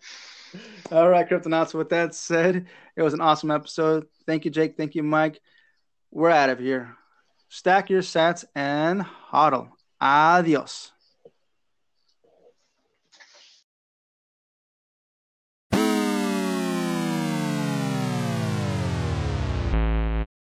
All 0.93 1.09
right, 1.09 1.29
Cryptonauts. 1.29 1.75
With 1.75 1.91
that 1.91 2.15
said, 2.15 2.67
it 2.95 3.03
was 3.03 3.15
an 3.15 3.21
awesome 3.21 3.51
episode. 3.51 4.07
Thank 4.27 4.45
you, 4.45 4.51
Jake. 4.51 4.77
Thank 4.77 4.95
you, 4.95 5.03
Mike. 5.03 5.41
We're 6.11 6.31
out 6.31 6.51
of 6.51 6.59
here. 6.59 6.95
Stack 7.49 7.91
your 7.91 8.03
sats 8.03 8.45
and 8.55 9.03
hodl. 9.03 9.71
Adios. 10.01 10.93